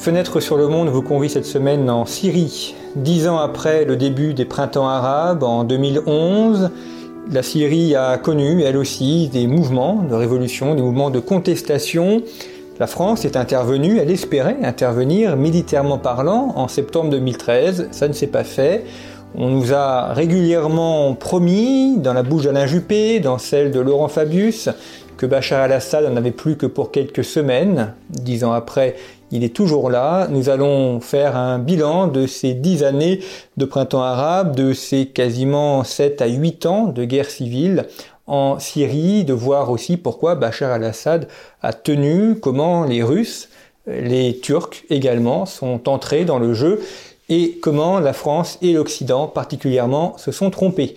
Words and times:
Fenêtre 0.00 0.40
sur 0.40 0.56
le 0.56 0.66
monde 0.66 0.88
vous 0.88 1.02
convie 1.02 1.28
cette 1.28 1.44
semaine 1.44 1.90
en 1.90 2.06
Syrie. 2.06 2.74
Dix 2.96 3.28
ans 3.28 3.36
après 3.36 3.84
le 3.84 3.96
début 3.96 4.32
des 4.32 4.46
printemps 4.46 4.88
arabes 4.88 5.42
en 5.42 5.62
2011, 5.62 6.70
la 7.30 7.42
Syrie 7.42 7.94
a 7.94 8.16
connu, 8.16 8.62
elle 8.62 8.78
aussi, 8.78 9.28
des 9.28 9.46
mouvements 9.46 10.02
de 10.08 10.14
révolution, 10.14 10.74
des 10.74 10.80
mouvements 10.80 11.10
de 11.10 11.20
contestation. 11.20 12.22
La 12.78 12.86
France 12.86 13.26
est 13.26 13.36
intervenue, 13.36 13.98
elle 13.98 14.10
espérait 14.10 14.56
intervenir 14.62 15.36
militairement 15.36 15.98
parlant 15.98 16.54
en 16.56 16.66
septembre 16.66 17.10
2013. 17.10 17.88
Ça 17.90 18.08
ne 18.08 18.14
s'est 18.14 18.26
pas 18.26 18.44
fait. 18.44 18.86
On 19.34 19.50
nous 19.50 19.74
a 19.74 20.14
régulièrement 20.14 21.12
promis, 21.12 21.98
dans 21.98 22.14
la 22.14 22.22
bouche 22.22 22.44
d'Alain 22.44 22.66
Juppé, 22.66 23.20
dans 23.20 23.36
celle 23.36 23.70
de 23.70 23.80
Laurent 23.80 24.08
Fabius, 24.08 24.70
que 25.18 25.26
Bachar 25.26 25.60
al-Assad 25.60 26.08
n'en 26.08 26.16
avait 26.16 26.30
plus 26.30 26.56
que 26.56 26.64
pour 26.64 26.90
quelques 26.90 27.22
semaines. 27.22 27.92
Dix 28.08 28.42
ans 28.44 28.52
après, 28.52 28.96
il 29.32 29.44
est 29.44 29.54
toujours 29.54 29.90
là. 29.90 30.28
Nous 30.30 30.48
allons 30.48 31.00
faire 31.00 31.36
un 31.36 31.58
bilan 31.58 32.08
de 32.08 32.26
ces 32.26 32.54
dix 32.54 32.82
années 32.82 33.20
de 33.56 33.64
printemps 33.64 34.02
arabe, 34.02 34.56
de 34.56 34.72
ces 34.72 35.06
quasiment 35.06 35.84
sept 35.84 36.22
à 36.22 36.26
huit 36.26 36.66
ans 36.66 36.86
de 36.86 37.04
guerre 37.04 37.30
civile 37.30 37.86
en 38.26 38.58
Syrie, 38.58 39.24
de 39.24 39.32
voir 39.32 39.70
aussi 39.70 39.96
pourquoi 39.96 40.36
Bachar 40.36 40.70
al-Assad 40.70 41.26
a 41.62 41.72
tenu, 41.72 42.36
comment 42.38 42.84
les 42.84 43.02
Russes, 43.02 43.48
les 43.86 44.38
Turcs 44.38 44.84
également 44.88 45.46
sont 45.46 45.88
entrés 45.88 46.24
dans 46.24 46.38
le 46.38 46.54
jeu 46.54 46.80
et 47.28 47.58
comment 47.62 47.98
la 48.00 48.12
France 48.12 48.58
et 48.62 48.72
l'Occident 48.72 49.26
particulièrement 49.26 50.16
se 50.18 50.32
sont 50.32 50.50
trompés. 50.50 50.94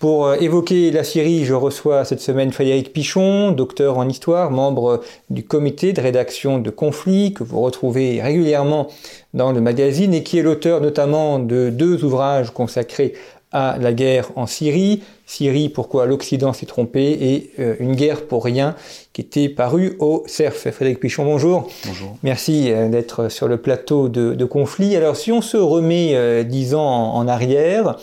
Pour 0.00 0.28
euh, 0.28 0.36
évoquer 0.36 0.90
la 0.90 1.04
Syrie, 1.04 1.44
je 1.44 1.52
reçois 1.52 2.06
cette 2.06 2.22
semaine 2.22 2.52
Frédéric 2.52 2.90
Pichon, 2.94 3.52
docteur 3.52 3.98
en 3.98 4.08
histoire, 4.08 4.50
membre 4.50 5.02
du 5.28 5.44
comité 5.44 5.92
de 5.92 6.00
rédaction 6.00 6.58
de 6.58 6.70
conflits 6.70 7.34
que 7.34 7.44
vous 7.44 7.60
retrouvez 7.60 8.22
régulièrement 8.22 8.88
dans 9.34 9.52
le 9.52 9.60
magazine 9.60 10.14
et 10.14 10.22
qui 10.22 10.38
est 10.38 10.42
l'auteur 10.42 10.80
notamment 10.80 11.38
de 11.38 11.68
deux 11.68 12.02
ouvrages 12.02 12.50
consacrés 12.50 13.12
à 13.52 13.76
la 13.78 13.92
guerre 13.92 14.30
en 14.36 14.46
Syrie, 14.46 15.02
Syrie, 15.26 15.68
pourquoi 15.68 16.06
l'Occident 16.06 16.52
s'est 16.52 16.66
trompé, 16.66 17.02
et 17.02 17.50
euh, 17.58 17.74
Une 17.78 17.94
guerre 17.94 18.26
pour 18.26 18.44
rien, 18.44 18.76
qui 19.12 19.22
était 19.22 19.48
paru 19.48 19.96
au 19.98 20.22
CERF. 20.26 20.70
Frédéric 20.70 21.00
Pichon, 21.00 21.24
bonjour. 21.24 21.68
Bonjour. 21.86 22.16
Merci 22.22 22.70
euh, 22.70 22.88
d'être 22.88 23.28
sur 23.28 23.48
le 23.48 23.56
plateau 23.56 24.08
de, 24.08 24.34
de, 24.34 24.44
conflit. 24.44 24.96
Alors, 24.96 25.16
si 25.16 25.32
on 25.32 25.42
se 25.42 25.56
remet 25.56 26.44
dix 26.44 26.74
ans 26.74 26.86
en, 26.86 27.16
en 27.16 27.28
arrière, 27.28 27.96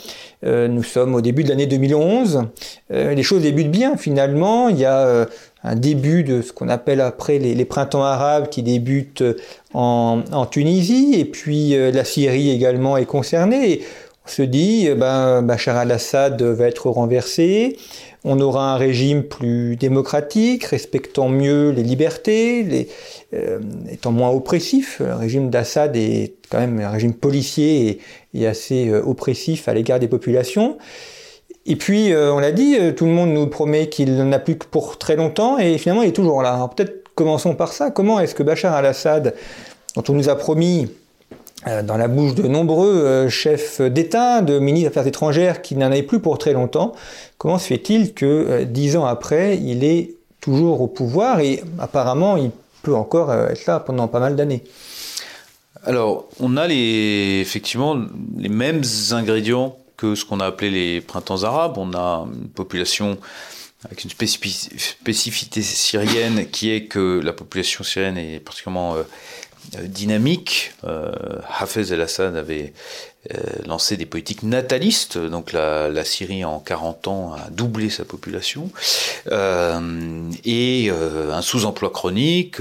euh, 0.46 0.68
nous 0.68 0.84
sommes 0.84 1.16
au 1.16 1.22
début 1.22 1.44
de 1.44 1.50
l'année 1.50 1.66
2011. 1.66 2.44
Euh, 2.92 3.14
les 3.14 3.24
choses 3.24 3.42
débutent 3.42 3.72
bien 3.72 3.98
finalement. 3.98 4.70
Il 4.70 4.78
y 4.78 4.86
a 4.86 5.00
euh, 5.00 5.26
un 5.64 5.76
début 5.76 6.24
de 6.24 6.42
ce 6.42 6.54
qu'on 6.54 6.70
appelle 6.70 7.02
après 7.02 7.40
les, 7.40 7.56
les, 7.56 7.66
printemps 7.66 8.04
arabes 8.04 8.50
qui 8.50 8.62
débutent 8.62 9.24
en, 9.74 10.22
en 10.32 10.46
Tunisie 10.46 11.16
et 11.18 11.26
puis 11.26 11.76
la 11.76 12.04
Syrie 12.04 12.52
également 12.52 12.98
est 12.98 13.06
concernée. 13.06 13.72
Et 13.72 13.84
on 14.26 14.30
se 14.30 14.44
dit, 14.44 14.90
ben, 14.96 15.42
Bachar 15.42 15.78
al-Assad 15.78 16.42
va 16.42 16.68
être 16.68 16.90
renversé, 16.90 17.78
on 18.24 18.40
aura 18.40 18.74
un 18.74 18.78
régime 18.78 19.24
plus 19.24 19.76
démocratique, 19.76 20.66
respectant 20.66 21.30
mieux 21.30 21.70
les 21.70 21.84
libertés, 21.84 22.88
euh, 23.34 23.60
étant 23.90 24.12
moins 24.12 24.30
oppressif. 24.30 25.00
Le 25.00 25.14
régime 25.14 25.50
d'Assad 25.50 25.96
est 25.96 26.34
quand 26.50 26.60
même 26.60 26.80
un 26.80 26.90
régime 26.90 27.14
policier 27.14 28.00
et, 28.34 28.48
assez 28.48 28.90
euh, 28.90 29.02
oppressif 29.04 29.68
à 29.68 29.74
l'égard 29.74 30.00
des 30.00 30.08
populations. 30.08 30.78
Et 31.66 31.76
puis, 31.76 32.12
euh, 32.12 32.34
on 32.34 32.40
l'a 32.40 32.52
dit, 32.52 32.78
tout 32.96 33.06
le 33.06 33.12
monde 33.12 33.30
nous 33.30 33.48
promet 33.48 33.90
qu'il 33.90 34.16
n'en 34.16 34.32
a 34.32 34.40
plus 34.40 34.58
que 34.58 34.66
pour 34.66 34.98
très 34.98 35.16
longtemps, 35.16 35.58
et 35.58 35.78
finalement, 35.78 36.04
il 36.04 36.10
est 36.10 36.14
toujours 36.14 36.42
là. 36.42 36.70
Peut-être 36.76 37.04
commençons 37.16 37.56
par 37.56 37.74
ça. 37.74 37.92
Comment 37.92 38.20
est-ce 38.20 38.36
que 38.36 38.44
Bachar 38.44 38.74
al-Assad, 38.74 39.36
dont 39.96 40.04
on 40.10 40.14
nous 40.14 40.30
a 40.30 40.36
promis 40.36 40.90
dans 41.66 41.98
la 41.98 42.08
bouche 42.08 42.36
de 42.36 42.44
nombreux 42.44 42.96
euh, 43.04 43.30
chefs 43.30 43.82
d'État, 43.82 44.42
de 44.42 44.60
ministres 44.60 44.90
des 44.90 44.98
Affaires 45.00 45.08
étrangères 45.08 45.62
qui 45.62 45.76
n'en 45.76 45.88
avaient 45.88 46.04
plus 46.04 46.20
pour 46.20 46.38
très 46.38 46.54
longtemps, 46.54 46.94
comment 47.38 47.58
se 47.58 47.68
fait-il 47.68 48.14
que 48.14 48.26
euh, 48.26 48.66
dix 48.66 48.96
ans 48.96 49.06
après, 49.06 49.58
il 49.58 49.84
est 49.84 50.16
toujours 50.40 50.82
au 50.82 50.88
pouvoir 50.88 51.40
et 51.40 51.64
apparemment 51.80 52.38
il 52.38 52.52
peut 52.84 52.96
encore 52.96 53.34
être 53.34 53.66
là 53.66 53.80
pendant 53.80 54.08
pas 54.08 54.20
mal 54.20 54.36
d'années? 54.36 54.64
Alors, 55.84 56.28
on 56.40 56.58
a 56.58 56.68
les, 56.68 57.40
effectivement 57.42 57.98
les 58.38 58.50
mêmes 58.50 58.84
ingrédients 59.12 59.78
que 59.98 60.16
ce 60.16 60.26
qu'on 60.26 60.40
a 60.40 60.46
appelé 60.46 60.70
les 60.70 61.02
printemps 61.02 61.44
arabes. 61.44 61.78
On 61.78 61.94
a 61.94 62.28
une 62.34 62.50
population 62.50 63.18
avec 63.84 64.04
une 64.04 64.10
spécificité 64.10 65.62
syrienne 65.62 66.48
qui 66.50 66.72
est 66.72 66.86
que 66.86 67.20
la 67.24 67.34
population 67.34 67.84
syrienne 67.84 68.18
est 68.18 68.40
particulièrement 68.40 68.96
euh, 68.96 69.04
dynamique. 69.84 70.74
Euh, 70.84 71.12
Hafez 71.60 71.94
el-Assad 71.94 72.36
avait 72.36 72.74
euh, 73.34 73.38
lancé 73.66 73.98
des 73.98 74.06
politiques 74.06 74.44
natalistes, 74.44 75.18
donc 75.18 75.52
la, 75.52 76.04
Syrie 76.06 76.46
en 76.46 76.60
40 76.60 77.08
ans 77.08 77.34
a 77.34 77.50
doublé 77.50 77.90
sa 77.90 78.06
population, 78.06 78.72
euh, 79.32 80.32
et 80.46 80.90
euh, 80.90 81.34
un 81.34 81.42
sous-emploi 81.42 81.90
chronique, 81.90 82.58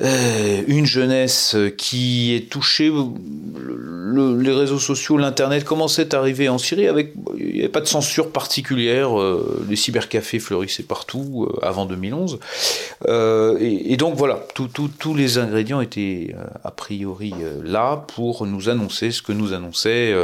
euh, 0.00 0.62
une 0.68 0.86
jeunesse 0.86 1.56
qui 1.76 2.34
est 2.34 2.48
touchée, 2.48 2.88
le, 2.88 4.40
les 4.40 4.52
réseaux 4.52 4.78
sociaux, 4.78 5.16
l'internet 5.16 5.64
commençait 5.64 6.14
à 6.14 6.18
arriver 6.18 6.48
en 6.48 6.58
Syrie 6.58 6.86
avec, 6.86 7.14
il 7.36 7.52
n'y 7.52 7.58
avait 7.60 7.68
pas 7.68 7.80
de 7.80 7.86
censure 7.86 8.30
particulière, 8.30 9.18
euh, 9.18 9.64
les 9.68 9.76
cybercafés 9.76 10.38
fleurissaient 10.38 10.84
partout 10.84 11.48
euh, 11.48 11.66
avant 11.66 11.84
2011, 11.86 12.38
euh, 13.08 13.58
et, 13.60 13.92
et, 13.92 13.96
donc 13.96 14.14
voilà, 14.14 14.46
tous 14.54 15.14
les 15.14 15.38
ingrédients 15.38 15.80
étaient 15.80 16.34
a 16.64 16.70
priori 16.70 17.34
là 17.64 18.04
pour 18.14 18.46
nous 18.46 18.68
annoncer 18.68 19.10
ce 19.10 19.22
que 19.22 19.32
nous 19.32 19.52
annonçait 19.52 20.14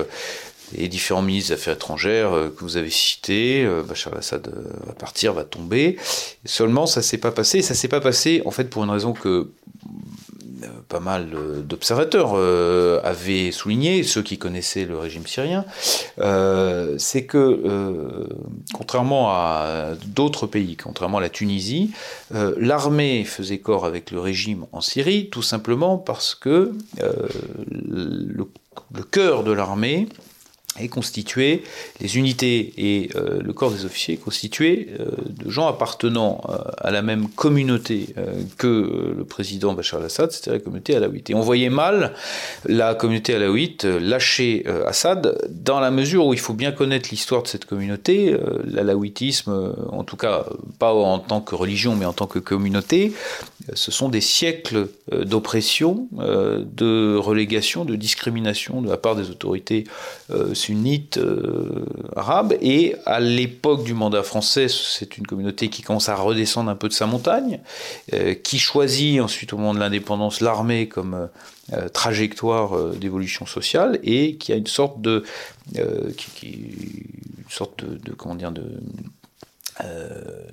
les 0.77 0.89
différents 0.89 1.23
ministres 1.23 1.51
des 1.51 1.55
Affaires 1.55 1.75
étrangères 1.75 2.31
que 2.57 2.61
vous 2.65 2.77
avez 2.77 2.91
cités, 2.91 3.67
Bachar 3.87 4.13
al-Assad 4.13 4.51
va 4.87 4.93
partir, 4.95 5.33
va 5.33 5.45
tomber. 5.45 5.97
Seulement, 6.45 6.87
ça 6.87 7.03
s'est 7.03 7.19
pas 7.19 7.33
passé. 7.33 7.63
Ça 7.63 7.75
s'est 7.75 7.89
pas 7.89 8.01
passé, 8.01 8.43
en 8.45 8.51
fait, 8.51 8.65
pour 8.65 8.85
une 8.85 8.91
raison 8.91 9.13
que 9.13 9.51
pas 10.89 11.01
mal 11.01 11.29
d'observateurs 11.67 12.33
euh, 12.35 13.01
avaient 13.03 13.51
souligné, 13.53 14.03
ceux 14.03 14.23
qui 14.23 14.39
connaissaient 14.39 14.85
le 14.85 14.99
régime 14.99 15.27
syrien, 15.27 15.65
euh, 16.21 16.97
c'est 16.99 17.25
que, 17.25 17.39
euh, 17.39 18.29
contrairement 18.73 19.31
à 19.31 19.93
d'autres 20.07 20.47
pays, 20.47 20.77
contrairement 20.77 21.19
à 21.19 21.21
la 21.21 21.29
Tunisie, 21.29 21.91
euh, 22.35 22.55
l'armée 22.59 23.25
faisait 23.25 23.59
corps 23.59 23.85
avec 23.85 24.11
le 24.11 24.21
régime 24.21 24.67
en 24.73 24.81
Syrie, 24.81 25.29
tout 25.31 25.43
simplement 25.43 25.99
parce 25.99 26.35
que 26.35 26.73
euh, 27.03 27.29
le 27.71 29.03
cœur 29.03 29.45
de 29.45 29.53
l'armée 29.53 30.09
est 30.81 30.89
constitué, 30.89 31.63
les 32.01 32.17
unités 32.17 32.73
et 32.77 33.11
euh, 33.15 33.41
le 33.41 33.53
corps 33.53 33.71
des 33.71 33.85
officiers 33.85 34.17
constitués 34.17 34.89
euh, 34.99 35.07
de 35.29 35.49
gens 35.49 35.69
appartenant 35.69 36.41
euh, 36.49 36.57
à 36.79 36.91
la 36.91 37.03
même 37.03 37.29
communauté 37.29 38.15
que 38.59 39.15
le 39.17 39.25
président 39.25 39.73
Bachar 39.75 40.01
al-Assad, 40.01 40.33
c'est-à-dire 40.33 40.55
la 40.55 40.59
communauté 40.61 40.97
alaouite. 40.97 41.31
Et 41.31 41.35
on 41.35 41.41
voyait 41.41 41.71
mal 41.71 42.15
la 42.67 42.95
communauté 42.95 43.35
alaouite 43.35 43.85
lâcher 43.85 44.65
Assad 44.87 45.39
dans 45.49 45.81
la 45.81 45.91
mesure 45.91 46.27
où 46.27 46.35
il 46.35 46.41
faut 46.41 46.55
bien 46.55 46.73
connaître 46.73 47.09
l'histoire 47.11 47.43
de 47.43 47.49
cette 47.49 47.65
communauté, 47.65 48.37
l'alaouitisme, 48.65 49.75
en 49.91 50.05
tout 50.05 50.17
cas 50.17 50.47
pas 50.79 50.93
en 50.93 51.19
tant 51.19 51.41
que 51.41 51.55
religion 51.55 51.97
mais 51.97 52.05
en 52.05 52.13
tant 52.13 52.27
que 52.27 52.39
communauté, 52.39 53.13
ce 53.75 53.91
sont 53.91 54.09
des 54.09 54.21
siècles 54.21 54.89
d'oppression, 55.13 56.09
de 56.13 57.17
relégation, 57.17 57.85
de 57.85 57.97
discrimination 57.97 58.83
de 58.83 58.89
la 58.89 58.97
part 58.97 59.17
des 59.17 59.31
autorités 59.31 59.85
sunnites 60.65 61.19
euh, 61.19 61.85
arabes. 62.17 62.55
Et 62.61 62.97
à 63.07 63.21
l'époque 63.21 63.85
du 63.85 63.95
mandat 63.95 64.23
français, 64.23 64.67
c'est 64.69 65.19
une 65.19 65.27
communauté 65.27 65.69
qui 65.69 65.83
commence 65.83 66.09
à 66.09 66.15
redescendre 66.15 66.71
un 66.71 66.77
peu 66.77 66.89
de 66.89 66.93
sa 66.93 67.07
montagne, 67.07 67.61
euh, 68.13 68.35
qui 68.35 68.59
choisit 68.59 69.21
ensuite 69.21 69.53
au 69.53 69.59
moment 69.59 69.75
de 69.75 69.81
l'indépendance 69.81 70.41
l'armée 70.41 70.89
comme 70.89 71.29
euh, 71.73 71.89
trajectoire 71.89 72.95
d'évolution 72.95 73.47
sociale 73.47 73.99
et 74.03 74.37
qui 74.37 74.53
a 74.53 74.57
une 74.57 74.67
sorte 74.67 75.01
de 75.01 75.25
qui, 76.17 76.31
qui, 76.35 76.77
sorte 77.49 77.85
de, 77.85 78.13
comment 78.13 78.35
dire 78.35 78.53
de 78.53 78.81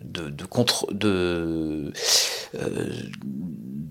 de, 0.03 0.45
contre, 0.45 0.91
de, 0.93 1.93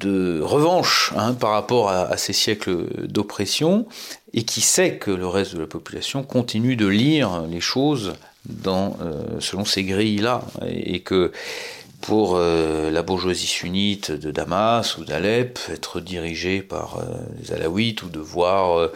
de 0.00 0.40
revanche 0.40 1.12
hein, 1.16 1.34
par 1.34 1.50
rapport 1.50 1.90
à, 1.90 2.16
ces 2.16 2.32
siècles 2.32 3.06
d'oppression 3.06 3.86
et 4.32 4.42
qui 4.42 4.60
sait 4.60 4.96
que 4.96 5.10
le 5.10 5.26
reste 5.26 5.54
de 5.54 5.60
la 5.60 5.66
population 5.66 6.22
continue 6.22 6.76
de 6.76 6.86
lire 6.86 7.44
les 7.50 7.60
choses 7.60 8.14
dans, 8.46 8.96
selon 9.38 9.64
ces 9.64 9.84
grilles-là 9.84 10.42
et, 10.66 11.00
que 11.00 11.30
pour 12.00 12.36
euh, 12.36 12.90
la 12.90 13.02
bourgeoisie 13.02 13.46
sunnite 13.46 14.10
de 14.10 14.30
Damas 14.30 14.96
ou 14.96 15.04
d'Alep, 15.04 15.58
être 15.70 16.00
dirigé 16.00 16.62
par 16.62 16.98
euh, 16.98 17.04
les 17.40 17.52
Alaouites 17.52 18.02
ou 18.02 18.08
devoir 18.08 18.90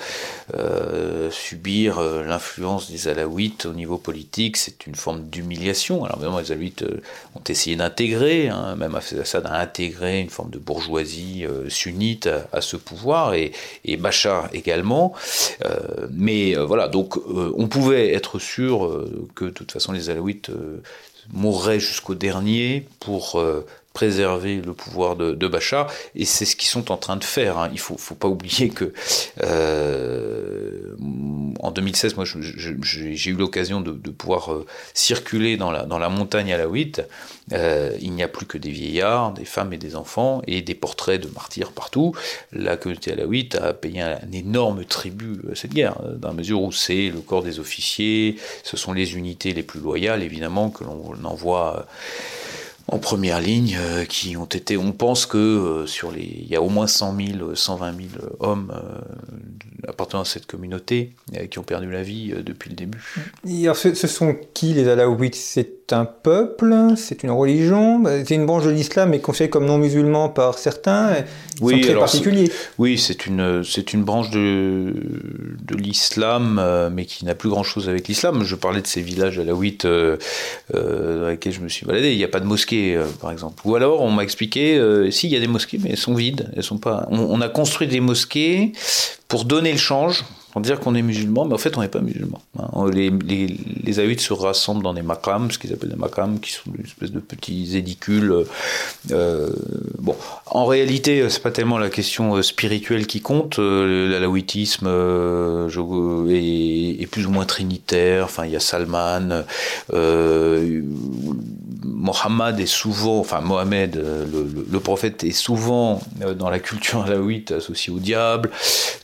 euh, 0.54 1.30
subir 1.30 2.00
l'influence 2.00 2.90
des 2.90 3.08
Alaouites 3.08 3.66
au 3.66 3.72
niveau 3.72 3.98
politique, 3.98 4.56
c'est 4.56 4.86
une 4.86 4.94
forme 4.94 5.24
d'humiliation. 5.28 6.04
Alors 6.04 6.16
évidemment, 6.16 6.40
les 6.40 6.52
Alaouites 6.52 6.84
ont 7.34 7.42
essayé 7.48 7.76
d'intégrer, 7.76 8.48
hein, 8.48 8.74
même 8.76 8.94
Assad 8.94 9.46
a 9.46 9.60
intégré 9.60 10.20
une 10.20 10.30
forme 10.30 10.50
de 10.50 10.58
bourgeoisie 10.58 11.44
sunnite 11.68 12.28
à, 12.52 12.60
ce 12.60 12.76
pouvoir, 12.76 13.34
et, 13.34 13.52
et 13.84 13.96
Bachar 13.96 14.48
également. 14.52 15.14
mais 16.10 16.54
voilà, 16.54 16.88
donc 16.88 17.16
on 17.26 17.68
pouvait 17.68 18.12
être 18.12 18.38
sûr 18.38 19.06
que 19.34 19.46
de 19.46 19.50
toute 19.50 19.72
façon 19.72 19.92
les 19.92 20.10
Alaouites 20.10 20.50
mourrait 21.32 21.80
jusqu'au 21.80 22.14
dernier 22.14 22.86
pour 23.00 23.38
euh, 23.38 23.66
préserver 23.94 24.56
le 24.56 24.74
pouvoir 24.74 25.14
de, 25.14 25.48
Bachar, 25.48 25.90
et 26.16 26.24
c'est 26.24 26.44
ce 26.44 26.56
qu'ils 26.56 26.68
sont 26.68 26.90
en 26.90 26.96
train 26.96 27.16
de 27.16 27.24
faire. 27.24 27.58
Hein. 27.58 27.70
Il 27.72 27.78
faut, 27.78 27.96
faut 27.96 28.16
pas 28.16 28.26
oublier 28.26 28.68
que 28.68 28.92
euh, 29.42 30.94
en 31.60 31.70
2016, 31.70 32.16
moi, 32.16 32.24
j'ai 32.24 33.30
eu 33.30 33.34
l'occasion 33.34 33.80
de, 33.80 33.92
pouvoir 34.10 34.52
euh, 34.52 34.66
circuler 34.94 35.56
dans 35.56 35.70
la, 35.70 35.84
dans 35.84 35.98
la 35.98 36.08
montagne 36.08 36.52
alaouite. 36.52 37.02
Euh, 37.52 37.92
il 38.00 38.12
n'y 38.12 38.24
a 38.24 38.28
plus 38.28 38.46
que 38.46 38.58
des 38.58 38.70
vieillards, 38.70 39.32
des 39.32 39.44
femmes 39.44 39.72
et 39.72 39.78
des 39.78 39.94
enfants, 39.94 40.42
et 40.48 40.60
des 40.60 40.74
portraits 40.74 41.22
de 41.22 41.28
martyrs 41.28 41.70
partout. 41.70 42.14
La 42.52 42.76
communauté 42.76 43.12
alaouite 43.12 43.54
a 43.54 43.74
payé 43.74 44.00
un, 44.00 44.18
énorme 44.32 44.84
tribut 44.84 45.40
à 45.52 45.54
cette 45.54 45.72
guerre, 45.72 46.00
dans 46.16 46.28
la 46.28 46.34
mesure 46.34 46.62
où 46.62 46.72
c'est 46.72 47.10
le 47.10 47.20
corps 47.20 47.44
des 47.44 47.60
officiers, 47.60 48.36
ce 48.64 48.76
sont 48.76 48.92
les 48.92 49.14
unités 49.14 49.52
les 49.52 49.62
plus 49.62 49.78
loyales, 49.78 50.24
évidemment, 50.24 50.70
que 50.70 50.82
l'on 50.82 51.24
envoie 51.24 51.86
en 52.88 52.98
première 52.98 53.40
ligne 53.40 53.76
euh, 53.80 54.04
qui 54.04 54.36
ont 54.36 54.44
été. 54.44 54.76
On 54.76 54.92
pense 54.92 55.26
que 55.26 55.38
euh, 55.38 55.86
sur 55.86 56.10
les, 56.10 56.22
il 56.22 56.48
y 56.48 56.56
a 56.56 56.62
au 56.62 56.68
moins 56.68 56.86
100 56.86 57.16
000, 57.38 57.54
120 57.54 57.92
000 57.96 58.08
hommes 58.40 58.72
euh, 58.74 59.88
appartenant 59.88 60.22
à 60.22 60.26
cette 60.26 60.46
communauté 60.46 61.12
qui 61.50 61.58
ont 61.58 61.62
perdu 61.62 61.90
la 61.90 62.02
vie 62.02 62.32
depuis 62.42 62.70
le 62.70 62.76
début. 62.76 63.02
alors, 63.62 63.76
ce, 63.76 63.92
sont 63.94 64.34
qui 64.54 64.72
les 64.72 64.88
Alaouites? 64.88 65.34
C'est 65.34 65.92
un 65.92 66.06
peuple? 66.06 66.74
C'est 66.96 67.22
une 67.22 67.30
religion? 67.30 68.02
C'est 68.26 68.34
une 68.34 68.46
branche 68.46 68.64
de 68.64 68.70
l'islam 68.70 69.10
mais 69.10 69.18
considérée 69.18 69.50
comme 69.50 69.66
non 69.66 69.76
musulman 69.76 70.30
par 70.30 70.58
certains 70.58 71.16
Ils 71.58 71.62
oui, 71.62 71.74
sont 71.74 71.88
très 71.88 71.98
particuliers. 71.98 72.50
Oui, 72.78 72.96
c'est 72.96 73.26
une, 73.26 73.62
c'est 73.62 73.92
une 73.92 74.04
branche 74.04 74.30
de, 74.30 74.94
de 75.62 75.76
l'islam 75.76 76.90
mais 76.94 77.04
qui 77.04 77.26
n'a 77.26 77.34
plus 77.34 77.50
grand 77.50 77.64
chose 77.64 77.88
avec 77.90 78.08
l'islam. 78.08 78.42
Je 78.42 78.54
parlais 78.54 78.80
de 78.80 78.86
ces 78.86 79.02
villages 79.02 79.38
alaouites 79.38 79.86
dans 79.86 81.28
lesquels 81.28 81.52
je 81.52 81.60
me 81.60 81.68
suis 81.68 81.84
baladé. 81.84 82.12
Il 82.12 82.16
n'y 82.16 82.24
a 82.24 82.28
pas 82.28 82.40
de 82.40 82.46
mosquée 82.46 82.73
euh, 82.74 83.06
par 83.20 83.30
exemple. 83.30 83.60
Ou 83.64 83.74
alors, 83.74 84.00
on 84.02 84.10
m'a 84.10 84.22
expliqué, 84.22 84.76
euh, 84.76 85.10
si, 85.10 85.26
il 85.26 85.32
y 85.32 85.36
a 85.36 85.40
des 85.40 85.48
mosquées, 85.48 85.78
mais 85.82 85.90
elles 85.90 85.96
sont 85.96 86.14
vides. 86.14 86.50
Elles 86.56 86.62
sont 86.62 86.78
pas. 86.78 87.06
On, 87.10 87.40
a 87.40 87.48
construit 87.48 87.88
des 87.88 88.00
mosquées 88.00 88.72
pour 89.28 89.44
donner 89.44 89.72
le 89.72 89.78
change, 89.78 90.24
pour 90.52 90.60
dire 90.60 90.78
qu'on 90.78 90.94
est 90.94 91.02
musulman, 91.02 91.46
mais 91.46 91.54
en 91.54 91.58
fait, 91.58 91.76
on 91.76 91.80
n'est 91.80 91.88
pas 91.88 92.00
musulman. 92.00 92.40
Hein. 92.58 92.90
Les, 92.92 93.10
les, 93.10 93.56
les 93.82 94.18
se 94.18 94.32
rassemblent 94.32 94.82
dans 94.82 94.94
des 94.94 95.02
makams, 95.02 95.50
ce 95.50 95.58
qu'ils 95.58 95.72
appellent 95.72 95.90
des 95.90 95.96
makams, 95.96 96.38
qui 96.40 96.52
sont 96.52 96.70
une 96.76 96.84
espèce 96.84 97.10
de 97.10 97.20
petits 97.20 97.76
édicules. 97.76 98.44
Euh, 99.10 99.50
bon, 99.98 100.14
en 100.46 100.66
réalité, 100.66 101.28
c'est 101.28 101.42
pas 101.42 101.50
tellement 101.50 101.78
la 101.78 101.90
question 101.90 102.40
spirituelle 102.42 103.06
qui 103.06 103.20
compte. 103.20 103.58
L'alaouitisme 103.58 104.86
est, 106.30 107.02
est, 107.02 107.06
plus 107.06 107.26
ou 107.26 107.30
moins 107.30 107.46
trinitaire. 107.46 108.24
Enfin, 108.24 108.44
il 108.46 108.52
y 108.52 108.56
a 108.56 108.60
Salman. 108.60 109.44
Mohammed 112.04 112.60
est 112.60 112.66
souvent, 112.66 113.18
enfin 113.18 113.40
Mohamed, 113.40 113.96
euh, 113.96 114.26
le, 114.70 114.80
prophète 114.80 115.24
est 115.24 115.32
souvent 115.32 116.02
euh, 116.20 116.34
dans 116.34 116.50
la 116.50 116.58
culture 116.58 117.00
alaouite 117.00 117.50
associé 117.50 117.90
au 117.94 117.98
diable. 117.98 118.50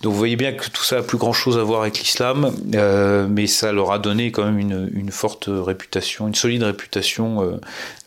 Donc 0.02 0.12
vous 0.12 0.18
voyez 0.18 0.36
bien 0.36 0.52
que 0.52 0.68
tout 0.68 0.84
ça 0.84 0.98
a 0.98 1.02
plus 1.02 1.16
grand 1.16 1.32
chose 1.32 1.56
à 1.56 1.62
voir 1.62 1.80
avec 1.80 1.98
l'islam, 1.98 2.54
euh, 2.74 3.26
mais 3.26 3.46
ça 3.46 3.72
leur 3.72 3.90
a 3.92 3.98
donné 3.98 4.32
quand 4.32 4.44
même 4.44 4.58
une, 4.58 5.10
forte 5.10 5.48
réputation, 5.48 6.28
une 6.28 6.34
solide 6.34 6.62
réputation 6.62 7.58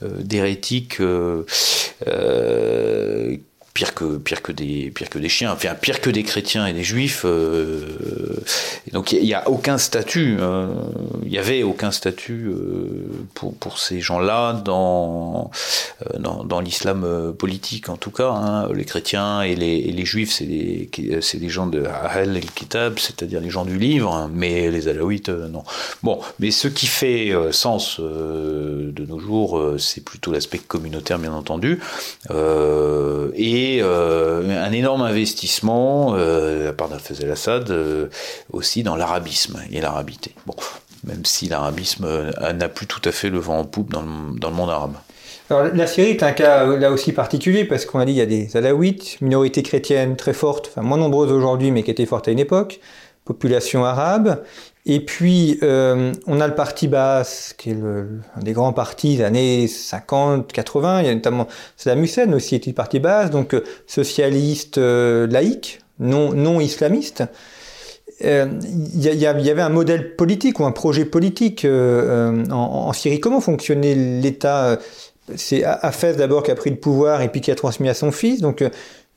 d'hérétique 0.02 1.02
pire 3.74 3.96
que 3.96 4.18
pire 4.18 4.42
que 4.42 4.52
des 4.52 4.92
pire 4.92 5.10
que 5.10 5.18
des 5.18 5.30
chiens, 5.30 5.52
enfin 5.52 5.74
pire 5.74 6.00
que 6.00 6.10
des 6.10 6.24
chrétiens 6.24 6.68
et 6.68 6.74
des 6.74 6.84
juifs. 6.84 7.24
Euh, 7.26 7.82
donc 8.92 9.12
il 9.12 9.24
n'y 9.24 9.34
a, 9.34 9.50
aucun 9.50 9.78
statut, 9.78 10.38
hein. 10.40 10.70
il 11.24 11.30
n'y 11.30 11.40
avait 11.40 11.64
aucun 11.64 11.92
statut 11.92 12.46
euh, 12.48 13.08
pour, 13.34 13.56
pour 13.56 13.80
ces 13.80 14.00
gens-là 14.00 14.54
dans, 14.54 15.50
euh, 16.06 16.20
dans, 16.20 16.44
dans 16.44 16.60
l'islam 16.60 17.34
politique 17.38 17.90
en 17.90 17.98
tout 17.98 18.12
cas. 18.12 18.30
Hein. 18.30 18.72
Les 18.74 18.86
chrétiens 18.86 19.42
et 19.42 19.56
les, 19.56 19.78
et 19.78 19.92
les 19.92 20.06
juifs, 20.06 20.32
c'est 20.32 20.46
des 20.46 20.90
c'est 21.22 21.40
des 21.40 21.50
gens 21.50 21.66
de 21.66 21.84
Ahl 21.86 22.38
el 22.38 22.52
Kitab, 22.52 23.00
c'est-à-dire 23.00 23.42
les 23.42 23.50
gens 23.50 23.66
du 23.66 23.78
livre, 23.78 24.14
hein. 24.14 24.30
mais 24.34 24.70
les 24.70 24.88
alaouites 24.88 25.30
non. 25.30 25.64
Bon, 26.04 26.20
mais 26.40 26.52
ce 26.52 26.68
qui 26.68 26.86
fait 26.86 27.34
sens 27.52 28.00
de 28.00 29.06
nos 29.08 29.20
jours, 29.20 29.76
c'est 29.80 30.04
plutôt 30.04 30.32
l'aspect 30.32 30.60
communautaire 30.60 31.18
bien 31.18 31.34
entendu 31.34 31.80
et 32.30 33.63
euh, 33.82 34.64
un 34.64 34.72
énorme 34.72 35.02
investissement 35.02 36.16
euh, 36.16 36.60
de 36.60 36.64
la 36.66 36.74
part 36.74 36.90
d'Al-Fazl 36.90 37.26
al-Assad 37.26 37.70
euh, 37.70 38.08
aussi 38.52 38.84
dans 38.84 38.96
l'arabisme 38.96 39.60
et 39.72 39.82
l'arabité. 39.82 40.34
Bon, 40.46 40.56
même 41.04 41.26
si 41.26 41.48
l'arabisme 41.48 42.08
n'a 42.56 42.70
plus 42.70 42.88
tout 42.88 43.02
à 43.06 43.12
fait 43.12 43.30
le 43.30 43.40
vent 43.40 43.60
en 43.60 43.66
poupe 43.66 43.92
dans 43.92 44.02
le, 44.02 44.56
monde 44.56 44.70
arabe. 44.70 44.96
Alors, 45.50 45.68
la 45.74 45.88
Syrie 45.88 46.12
est 46.12 46.24
un 46.24 46.32
cas 46.32 46.66
là 46.66 46.92
aussi 46.92 47.12
particulier 47.12 47.66
parce 47.66 47.86
qu'on 47.86 48.00
a 48.00 48.06
dit 48.06 48.14
il 48.14 48.18
y 48.18 48.22
a 48.22 48.26
des 48.26 48.56
Alaouites, 48.56 49.20
minorité 49.22 49.62
chrétienne 49.64 50.16
très 50.16 50.34
forte, 50.34 50.70
enfin 50.70 50.82
moins 50.82 50.98
nombreuse 50.98 51.32
aujourd'hui 51.32 51.72
mais 51.72 51.84
qui 51.84 51.92
était 51.92 52.06
forte 52.06 52.30
à 52.30 52.32
une 52.32 52.40
époque, 52.40 52.80
population 53.26 53.84
arabe, 53.84 54.42
et 54.86 55.00
puis, 55.00 55.60
euh, 55.64 56.12
on 56.28 56.42
a 56.42 56.48
le 56.48 56.56
parti 56.56 56.90
basse, 56.90 57.56
qui 57.58 57.70
est 57.70 57.74
le, 57.74 58.20
un 58.36 58.44
des 58.44 58.52
grands 58.52 58.74
partis 58.74 59.16
des 59.16 59.24
années 59.24 59.68
50, 59.68 60.52
80. 60.52 61.02
Il 61.02 61.08
y 61.08 61.10
a 61.10 61.16
notamment 61.16 61.48
Saddam 61.78 62.04
Hussein 62.04 62.34
aussi 62.34 62.56
était 62.56 62.72
le 62.72 62.76
parti 62.76 63.00
basse, 63.00 63.30
donc 63.30 63.54
euh, 63.54 63.64
socialiste 63.88 64.78
euh, 64.78 65.26
laïque, 65.28 65.80
non, 66.00 66.34
non 66.34 66.60
islamiste. 66.60 67.24
Il 68.20 68.60
y, 68.96 69.08
y, 69.08 69.26
avait 69.26 69.62
un 69.62 69.70
modèle 69.70 70.16
politique 70.16 70.60
ou 70.60 70.66
un 70.66 70.72
projet 70.72 71.04
politique 71.04 71.66
en, 71.66 72.44
en, 72.52 72.94
Syrie. 72.94 73.20
Comment 73.20 73.42
fonctionnait 73.42 73.96
l'État 73.96 74.78
C'est 75.36 75.64
Hafez 75.66 76.14
d'abord 76.14 76.44
qui 76.44 76.52
a 76.52 76.56
pris 76.56 76.70
le 76.70 76.78
pouvoir 76.78 77.22
et 77.22 77.30
puis 77.30 77.42
qui 77.42 77.52
a 77.52 77.56
transmis 77.56 77.90
à 77.90 77.94
son 77.94 78.12
fils. 78.14 78.40
Donc, 78.40 78.64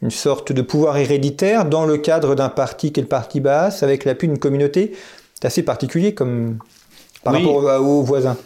une 0.03 0.11
sorte 0.11 0.53
de 0.53 0.63
pouvoir 0.63 0.97
héréditaire 0.97 1.67
dans 1.67 1.87
le 1.87 1.99
cadre 1.99 2.35
d'un 2.35 2.49
parti 2.49 2.91
qui 2.91 3.01
est 3.01 3.03
le 3.03 3.09
parti 3.09 3.41
basse, 3.41 3.83
avec 3.83 4.05
l'appui 4.05 4.29
d'une 4.29 4.39
communauté. 4.39 4.93
C'est 5.41 5.47
assez 5.47 5.63
particulier 5.63 6.15
comme 6.15 6.59
par 7.23 7.35
rapport 7.35 7.57
aux 7.57 8.03
voisins. 8.03 8.37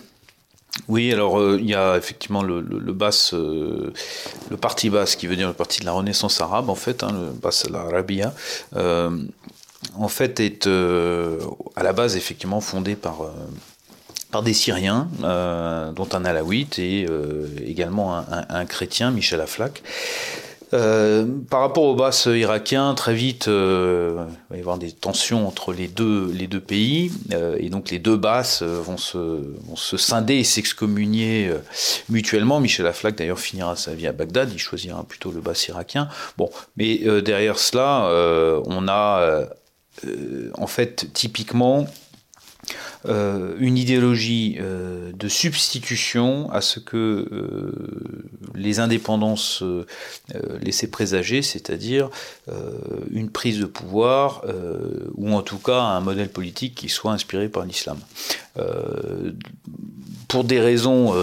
Oui, 0.89 1.13
alors 1.13 1.39
euh, 1.39 1.59
il 1.61 1.69
y 1.69 1.75
a 1.75 1.97
effectivement 1.97 2.43
le, 2.43 2.61
le, 2.61 2.97
euh, 3.33 3.93
le 4.51 4.57
parti 4.57 4.91
basse 4.91 5.17
qui 5.17 5.27
veut 5.27 5.37
dire 5.37 5.49
le 5.49 5.55
parti 5.55 5.81
de 5.81 5.85
la 5.85 5.93
Renaissance 5.93 6.41
arabe 6.41 6.71
en 6.71 6.75
fait, 6.75 7.03
hein, 7.03 7.13
le 7.13 7.31
Bas 7.33 7.63
al-Arabia, 7.67 8.33
euh, 8.77 9.11
en 9.97 10.09
fait 10.09 10.41
est 10.41 10.67
à 10.67 11.83
la 11.83 11.93
base 11.93 12.17
effectivement 12.17 12.61
fondé 12.61 12.97
par 12.97 13.23
par 14.31 14.43
des 14.45 14.55
Syriens, 14.55 15.09
dont 15.21 16.09
un 16.13 16.25
alaouite 16.25 16.79
et 16.79 17.07
également 17.67 18.17
un, 18.17 18.25
un, 18.49 18.65
chrétien, 18.65 19.11
Michel 19.11 19.41
Aflaq. 19.41 19.83
Euh, 20.73 21.27
par 21.49 21.61
rapport 21.61 21.85
au 21.85 21.95
basses 21.97 22.27
irakien, 22.27 22.95
très 22.95 23.15
vite, 23.15 23.49
euh, 23.49 24.25
il 24.51 24.51
va 24.51 24.57
y 24.57 24.61
avoir 24.61 24.79
des 24.79 24.93
tensions 24.93 25.47
entre 25.47 25.73
les 25.73 25.89
deux, 25.89 26.31
les 26.33 26.47
deux 26.47 26.61
pays, 26.61 27.11
euh, 27.33 27.57
et 27.59 27.71
donc 27.71 27.91
les 27.91 27.99
deux 27.99 28.17
basses 28.17 28.63
vont 28.63 28.97
se, 28.97 29.19
vont 29.19 29.77
se 29.77 29.97
scinder 29.97 30.37
et 30.37 30.45
s'excommunier 30.45 31.51
mutuellement. 32.09 32.61
Michel 32.61 32.87
Aflaq 32.87 33.17
d'ailleurs 33.17 33.41
finira 33.41 33.75
sa 33.75 33.95
vie 33.95 34.07
à 34.07 34.13
Bagdad, 34.13 34.53
il 34.53 34.59
choisira 34.59 35.03
plutôt 35.03 35.33
le 35.33 35.41
basse 35.41 35.67
irakien. 35.69 36.09
Bon, 36.39 36.51
mais 36.77 36.99
derrière 37.23 37.59
cela, 37.59 38.09
on 38.67 38.89
a 38.89 39.49
en 40.55 40.67
fait 40.67 41.13
typiquement 41.13 41.87
euh, 43.09 43.55
une 43.59 43.79
idéologie 43.79 44.59
euh, 44.61 45.11
de 45.15 45.29
substitution 45.29 46.53
à 46.53 46.61
ce 46.61 46.81
que 46.81 46.97
euh, 47.33 47.73
les 48.55 48.79
indépendances 48.79 49.63
laissaient 50.61 50.91
présager, 50.91 51.41
c'est-à-dire 51.43 52.11
une 53.11 53.31
prise 53.31 53.59
de 53.59 53.67
pouvoir 53.67 54.45
ou 55.15 55.33
en 55.33 55.43
tout 55.43 55.59
cas 55.59 55.81
un 55.81 56.01
modèle 56.01 56.29
politique 56.29 56.75
qui 56.75 56.89
soit 56.89 57.13
inspiré 57.13 57.49
par 57.49 57.65
l'islam. 57.65 57.99
pour 60.29 60.45
des 60.45 60.61
raisons 60.61 61.15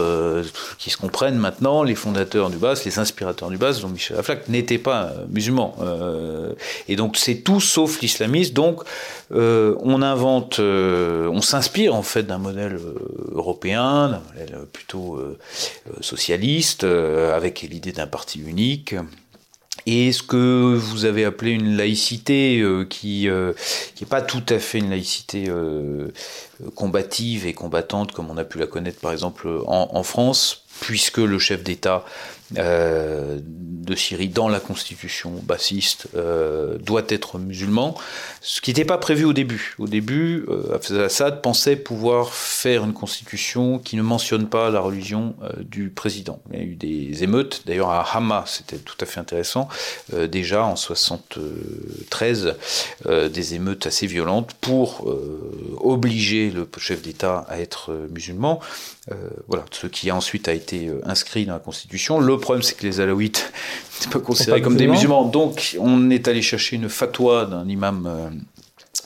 qui 0.77 0.89
se 0.89 0.97
comprennent 0.97 1.37
maintenant, 1.37 1.83
les 1.83 1.95
fondateurs 1.95 2.49
du 2.49 2.57
BAS, 2.57 2.83
les 2.85 2.99
inspirateurs 2.99 3.49
du 3.49 3.57
BAS, 3.57 3.81
dont 3.81 3.89
Michel 3.89 4.17
Aflaq, 4.17 4.47
n'étaient 4.47 4.77
pas 4.77 5.13
musulmans. 5.29 5.75
et 6.87 6.95
donc 6.95 7.17
c'est 7.17 7.37
tout 7.37 7.61
sauf 7.61 8.01
l'islamisme. 8.01 8.53
Donc 8.53 8.83
on 9.31 10.01
invente, 10.01 10.59
on 10.59 11.41
s'inspire 11.41 11.66
inspire 11.67 11.95
en 11.95 12.01
fait 12.01 12.23
d'un 12.23 12.37
modèle 12.37 12.75
euh, 12.75 12.95
européen, 13.33 14.07
d'un 14.07 14.21
modèle 14.31 14.65
plutôt 14.71 15.15
euh, 15.15 15.37
euh, 15.89 15.91
socialiste, 15.99 16.85
avec 16.85 17.61
l'idée 17.61 17.91
d'un 17.91 18.07
parti 18.07 18.39
unique. 18.39 18.95
Et 19.85 20.13
ce 20.13 20.23
que 20.23 20.75
vous 20.75 21.03
avez 21.03 21.25
appelé 21.25 21.51
une 21.51 21.75
laïcité 21.75 22.61
qui 22.89 23.27
n'est 23.29 24.07
pas 24.09 24.21
tout 24.21 24.43
à 24.49 24.59
fait 24.59 24.79
une 24.79 24.89
laïcité 24.89 25.49
combative 26.75 27.45
et 27.45 27.53
combattante 27.53 28.11
comme 28.11 28.29
on 28.29 28.37
a 28.37 28.43
pu 28.43 28.57
la 28.57 28.67
connaître 28.67 28.99
par 28.99 29.13
exemple 29.13 29.47
en 29.65 30.03
France, 30.03 30.65
puisque 30.79 31.17
le 31.17 31.39
chef 31.39 31.63
d'État 31.63 32.05
euh, 32.55 33.39
de 33.41 33.95
Syrie 33.95 34.27
dans 34.27 34.49
la 34.49 34.59
constitution 34.59 35.31
bassiste 35.43 36.07
euh, 36.15 36.77
doit 36.77 37.05
être 37.07 37.39
musulman, 37.39 37.95
ce 38.41 38.59
qui 38.59 38.69
n'était 38.71 38.83
pas 38.83 38.97
prévu 38.97 39.23
au 39.23 39.31
début. 39.31 39.75
Au 39.79 39.87
début, 39.87 40.45
euh, 40.49 41.05
Assad 41.05 41.41
pensait 41.41 41.77
pouvoir 41.77 42.33
faire 42.33 42.83
une 42.83 42.91
constitution 42.93 43.79
qui 43.79 43.95
ne 43.95 44.01
mentionne 44.01 44.47
pas 44.47 44.69
la 44.69 44.81
religion 44.81 45.35
du 45.59 45.89
président. 45.89 46.41
Il 46.51 46.57
y 46.57 46.61
a 46.61 46.65
eu 46.65 46.75
des 46.75 47.23
émeutes, 47.23 47.63
d'ailleurs 47.65 47.89
à 47.89 48.01
Hama, 48.17 48.43
c'était 48.45 48.77
tout 48.77 48.97
à 48.99 49.05
fait 49.05 49.21
intéressant, 49.21 49.69
déjà 50.13 50.65
en 50.65 50.75
73, 50.75 52.55
des 53.07 53.53
émeutes 53.55 53.87
assez 53.87 54.05
violentes 54.05 54.53
pour 54.59 55.07
obliger 55.79 56.51
le 56.51 56.67
chef 56.77 57.01
d'État 57.01 57.45
à 57.47 57.59
être 57.59 57.93
musulman. 58.11 58.59
Voilà, 59.47 59.65
ce 59.71 59.87
qui 59.87 60.11
ensuite 60.11 60.47
a 60.47 60.53
été 60.53 60.91
inscrit 61.05 61.45
dans 61.45 61.53
la 61.53 61.59
constitution. 61.59 62.19
Le 62.19 62.37
problème, 62.37 62.63
c'est 62.63 62.75
que 62.75 62.85
les 62.85 62.99
Alaouites 62.99 63.51
ne 64.05 64.11
pas 64.11 64.19
considérés 64.19 64.61
comme 64.61 64.75
des 64.75 64.87
musulmans. 64.87 65.25
Donc, 65.25 65.77
on 65.79 66.09
est 66.09 66.27
allé 66.27 66.41
chercher 66.41 66.75
une 66.75 66.89
fatwa 66.89 67.45
d'un 67.45 67.67
imam. 67.67 68.05
Euh, 68.05 68.29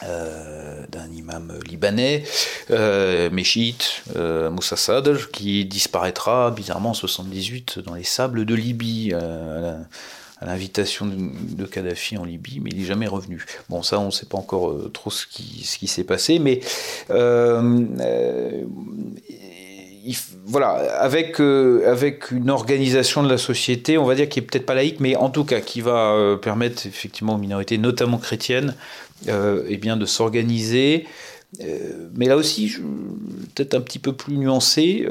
euh, 0.03 0.86
d'un 0.89 1.12
imam 1.12 1.53
libanais, 1.67 2.24
euh, 2.72 3.29
euh, 3.29 4.50
Moussa 4.50 4.75
Sadr, 4.75 5.29
qui 5.31 5.63
disparaîtra 5.65 6.50
bizarrement 6.50 6.89
en 6.89 6.93
78 6.96 7.79
dans 7.79 7.93
les 7.93 8.03
sables 8.03 8.46
de 8.46 8.55
Libye, 8.55 9.13
à 9.13 10.46
l'invitation 10.46 11.05
de, 11.05 11.65
Kadhafi 11.65 12.17
en 12.17 12.25
Libye, 12.25 12.60
mais 12.62 12.72
il 12.72 12.79
n'est 12.79 12.86
jamais 12.86 13.08
revenu. 13.08 13.46
Bon, 13.70 13.84
ça, 13.84 14.00
on 14.00 14.08
ne 14.08 14.12
sait 14.12 14.25
pas 14.25 14.39
encore 14.39 14.75
trop 14.91 15.12
ce 15.12 15.27
qui, 15.27 15.63
ce 15.65 15.77
qui 15.77 15.88
s'est 15.88 16.03
passé, 16.03 16.39
mais 16.39 16.62
voilà, 20.46 20.70
avec, 21.00 21.39
euh, 21.39 21.89
avec 21.89 22.31
une 22.31 22.50
organisation 22.50 23.24
de 23.24 23.29
la 23.29 23.38
société, 23.38 23.98
on 23.98 24.05
va 24.05 24.15
dire 24.15 24.29
qui 24.29 24.39
est 24.39 24.41
peut-être 24.41 24.65
pas 24.65 24.74
laïque, 24.74 25.00
mais 25.00 25.15
en 25.15 25.29
tout 25.29 25.46
cas 25.46 25.62
qui 25.62 25.81
va 25.81 26.13
euh, 26.13 26.38
permettre 26.38 26.86
effectivement 26.86 27.36
aux 27.36 27.39
minorités, 27.39 27.77
notamment 27.77 28.17
chrétiennes, 28.17 28.75
euh, 29.27 29.63
eh 29.67 29.77
bien 29.77 29.98
de 29.98 30.05
s'organiser. 30.05 31.05
mais 32.15 32.27
là 32.27 32.38
aussi, 32.38 32.77
peut-être 33.55 33.74
un 33.74 33.81
petit 33.81 34.00
peu 34.00 34.13
plus 34.13 34.38
nuancé, 34.38 35.05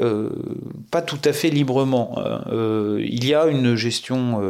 pas 0.89 1.01
tout 1.01 1.21
à 1.23 1.33
fait 1.33 1.49
librement. 1.49 2.17
Hein. 2.17 2.41
il 2.99 3.25
y 3.25 3.35
a 3.35 3.45
une 3.45 3.75
gestion 3.75 4.41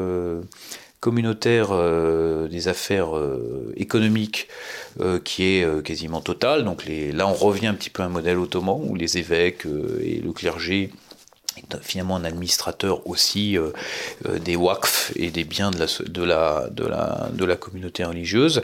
communautaire 1.02 1.70
euh, 1.72 2.48
des 2.48 2.68
affaires 2.68 3.18
euh, 3.18 3.74
économiques 3.76 4.48
euh, 5.02 5.20
qui 5.20 5.44
est 5.44 5.84
quasiment 5.84 6.22
totale. 6.22 6.64
Donc 6.64 6.86
là, 6.88 7.28
on 7.28 7.34
revient 7.34 7.68
un 7.68 7.74
petit 7.74 7.90
peu 7.90 8.04
à 8.04 8.06
un 8.06 8.10
modèle 8.10 8.38
ottoman 8.38 8.80
où 8.88 8.96
les 8.96 9.18
évêques 9.18 9.66
et 10.02 10.22
le 10.24 10.32
clergé 10.32 10.92
finalement 11.82 12.16
un 12.16 12.24
administrateur 12.24 13.06
aussi 13.08 13.58
des 14.26 14.56
WACF 14.56 15.12
et 15.16 15.32
des 15.32 15.44
biens 15.44 15.70
de 15.70 15.80
la, 15.80 15.86
de 16.08 16.24
la, 16.24 16.68
de 16.72 16.86
la, 16.86 17.30
de 17.34 17.46
la 17.46 17.56
communauté 17.56 18.04
religieuse. 18.04 18.64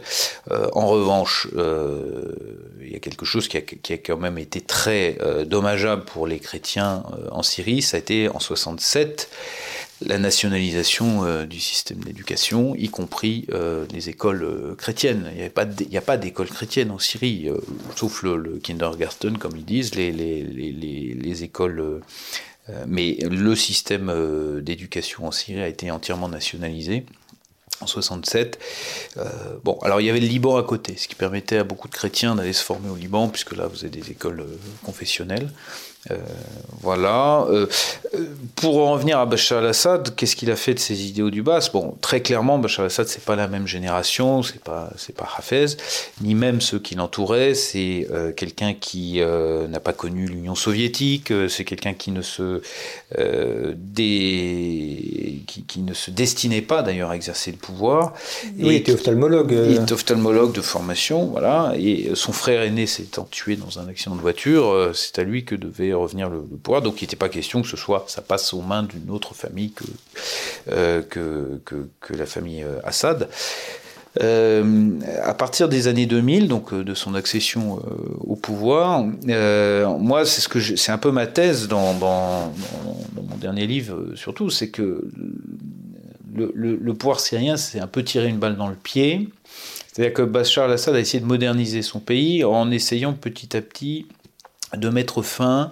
en 0.49 0.87
revanche, 0.87 1.47
il 1.53 2.91
y 2.91 2.95
a 2.95 2.99
quelque 2.99 3.25
chose 3.25 3.49
qui 3.49 3.57
a, 3.57 3.61
qui 3.61 3.93
a, 3.93 3.97
quand 3.97 4.17
même 4.17 4.37
été 4.37 4.61
très 4.61 5.17
dommageable 5.45 6.05
pour 6.05 6.27
les 6.27 6.39
chrétiens 6.39 7.03
en 7.31 7.43
Syrie, 7.43 7.81
ça 7.81 7.97
a 7.97 7.99
été 7.99 8.29
en 8.29 8.39
67 8.39 9.29
la 10.05 10.19
nationalisation 10.19 11.25
euh, 11.25 11.45
du 11.45 11.59
système 11.59 11.99
d'éducation, 11.99 12.75
y 12.75 12.89
compris 12.89 13.47
euh, 13.51 13.85
les 13.91 14.09
écoles 14.09 14.43
euh, 14.43 14.75
chrétiennes. 14.75 15.31
Il 15.35 15.89
n'y 15.89 15.97
a 15.97 16.01
pas 16.01 16.17
d'école 16.17 16.47
chrétienne 16.47 16.91
en 16.91 16.99
Syrie, 16.99 17.49
sauf 17.95 18.23
le, 18.23 18.59
kindergarten, 18.59 19.37
comme 19.37 19.55
ils 19.55 19.65
disent, 19.65 19.95
les 19.95 21.43
écoles. 21.43 22.01
mais 22.85 23.17
le 23.21 23.55
système 23.55 24.11
d'éducation 24.61 25.25
en 25.25 25.31
Syrie 25.31 25.61
a 25.61 25.67
été 25.67 25.89
entièrement 25.89 26.29
nationalisé 26.29 27.05
en 27.79 27.87
67. 27.87 28.59
bon, 29.63 29.77
alors 29.81 30.01
il 30.01 30.05
y 30.05 30.09
avait 30.09 30.19
le 30.19 30.27
Liban 30.27 30.57
à 30.57 30.63
côté, 30.63 30.95
ce 30.97 31.07
qui 31.07 31.15
permettait 31.15 31.57
à 31.57 31.63
beaucoup 31.63 31.87
de 31.87 31.93
chrétiens 31.93 32.35
d'aller 32.35 32.53
se 32.53 32.63
former 32.63 32.89
au 32.89 32.95
Liban, 32.95 33.29
puisque 33.29 33.55
là 33.55 33.67
vous 33.67 33.85
avez 33.85 33.89
des 33.89 34.11
écoles 34.11 34.45
confessionnelles. 34.83 35.49
Euh, 36.11 36.15
voilà. 36.81 37.45
Euh, 37.49 37.67
pour 38.55 38.87
en 38.87 38.93
revenir 38.93 39.19
à 39.19 39.25
Bachar 39.25 39.59
al-Assad, 39.59 40.15
qu'est-ce 40.15 40.35
qu'il 40.35 40.49
a 40.51 40.55
fait 40.55 40.73
de 40.73 40.79
ses 40.79 41.05
idéaux 41.07 41.29
du 41.29 41.41
bas? 41.41 41.59
Bon, 41.73 41.95
très 42.01 42.21
clairement, 42.21 42.59
Bachar 42.59 42.83
al-Assad, 42.83 43.07
c'est 43.07 43.23
pas 43.23 43.35
la 43.35 43.47
même 43.47 43.67
génération, 43.67 44.43
c'est 44.43 44.61
pas, 44.61 44.89
c'est 44.95 45.15
pas 45.15 45.27
Hafez, 45.37 45.65
ni 46.21 46.35
même 46.35 46.61
ceux 46.61 46.79
qui 46.79 46.95
l'entouraient. 46.95 47.53
C'est 47.53 48.07
euh, 48.11 48.31
quelqu'un 48.31 48.73
qui 48.73 49.19
n'a 49.19 49.79
pas 49.79 49.93
connu 49.93 50.27
l'Union 50.27 50.55
soviétique. 50.55 51.33
c'est 51.49 51.65
quelqu'un 51.65 51.93
qui 51.93 52.11
ne 52.11 52.21
se 52.21 52.61
qui, 55.47 55.63
qui, 55.67 55.79
ne 55.79 55.93
se 55.93 56.11
destinait 56.11 56.61
pas 56.61 56.81
d'ailleurs 56.81 57.11
à 57.11 57.15
exercer 57.15 57.51
le 57.51 57.57
pouvoir. 57.57 58.13
Oui, 58.59 58.67
il 58.67 58.73
était 58.73 58.91
ophtalmologue. 58.93 59.51
Il 59.51 59.75
était 59.75 59.93
ophtalmologue 59.93 60.53
de 60.53 60.61
formation, 60.61 61.25
voilà. 61.25 61.73
Et 61.77 62.11
son 62.13 62.31
frère 62.31 62.61
aîné 62.61 62.87
s'étant 62.87 63.27
tué 63.29 63.55
dans 63.55 63.79
un 63.79 63.87
accident 63.87 64.15
de 64.15 64.21
voiture, 64.21 64.91
c'est 64.93 65.19
à 65.19 65.23
lui 65.23 65.43
que 65.43 65.55
devait 65.55 65.93
revenir 65.97 66.29
le, 66.29 66.41
pouvoir. 66.41 66.81
Donc 66.81 67.01
il 67.01 67.05
n'était 67.05 67.15
pas 67.15 67.29
question 67.29 67.61
que 67.61 67.67
ce 67.67 67.77
soit, 67.77 68.05
ça 68.07 68.21
passe 68.21 68.53
aux 68.53 68.61
mains 68.61 68.83
d'une 68.83 69.09
autre 69.09 69.33
famille 69.33 69.71
que, 69.71 69.83
euh, 70.71 71.01
que, 71.01 71.61
que, 71.65 72.13
la 72.13 72.25
famille 72.25 72.63
euh, 72.63 72.79
Assad. 72.83 73.27
Euh, 74.21 74.99
à 75.23 75.35
partir 75.35 75.69
des 75.69 75.87
années 75.87 76.07
2000, 76.07 76.47
donc 76.47 76.73
de 76.73 76.93
son 76.95 77.13
accession 77.13 77.79
au 78.21 78.35
pouvoir, 78.35 79.03
moi 79.03 80.25
c'est 80.25 80.41
ce 80.41 80.47
que 80.47 80.59
c'est 80.59 80.91
un 80.91 80.97
peu 80.97 81.11
ma 81.11 81.27
thèse 81.27 81.67
dans, 81.67 81.93
dans, 81.93 82.51
mon 83.15 83.37
dernier 83.37 83.67
livre 83.67 84.15
surtout, 84.15 84.49
c'est 84.49 84.69
que 84.69 85.07
le, 86.33 86.51
le, 86.55 86.93
pouvoir 86.95 87.19
syrien 87.19 87.57
c'est 87.57 87.79
un 87.79 87.85
peu 87.85 88.03
tirer 88.03 88.27
une 88.27 88.39
balle 88.39 88.57
dans 88.57 88.69
le 88.69 88.75
pied. 88.75 89.29
C'est-à-dire 89.97 90.13
que 90.13 90.21
Bachar 90.21 90.65
al-Assad 90.65 90.93
a 90.93 90.99
essayé 90.99 91.19
de 91.19 91.25
moderniser 91.25 91.81
son 91.81 91.99
pays 91.99 92.43
en 92.43 92.69
essayant 92.69 93.13
petit 93.13 93.57
à 93.57 93.63
petit 93.63 94.05
de 94.75 94.89
mettre 94.89 95.21
fin 95.21 95.71